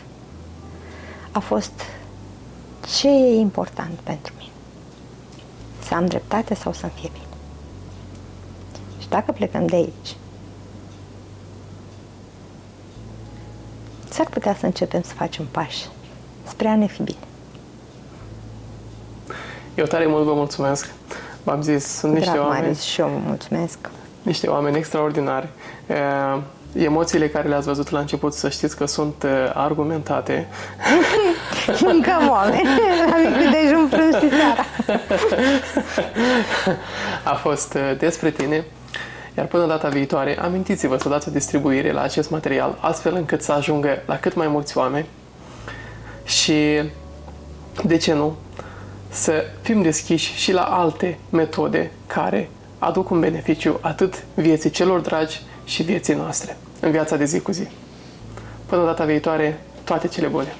[1.31, 1.81] a fost
[2.99, 4.40] ce e important pentru mine?
[5.83, 7.25] Să am dreptate sau să-mi fie bine?
[8.99, 10.15] Și dacă plecăm de aici,
[14.09, 15.87] s-ar putea să începem să facem pași
[16.47, 17.17] spre a ne fi bine.
[19.75, 20.91] Eu tare mult vă mulțumesc.
[21.43, 22.61] V-am zis, sunt niște Drag oameni...
[22.61, 23.77] Marius, și eu vă mulțumesc.
[24.21, 25.47] Niște oameni extraordinari.
[26.73, 30.47] Emoțiile care le-ați văzut la început, să știți că sunt argumentate.
[31.81, 32.69] Încă oameni.
[33.09, 34.65] La micul dejun, prânz și seara.
[37.23, 38.65] A fost despre tine.
[39.37, 43.51] Iar până data viitoare, amintiți-vă să dați o distribuire la acest material, astfel încât să
[43.51, 45.05] ajungă la cât mai mulți oameni
[46.23, 46.81] și,
[47.83, 48.35] de ce nu,
[49.09, 52.49] să fim deschiși și la alte metode care
[52.79, 57.51] aduc un beneficiu atât vieții celor dragi și vieții noastre în viața de zi cu
[57.51, 57.67] zi.
[58.65, 60.55] Până data viitoare, toate cele bune!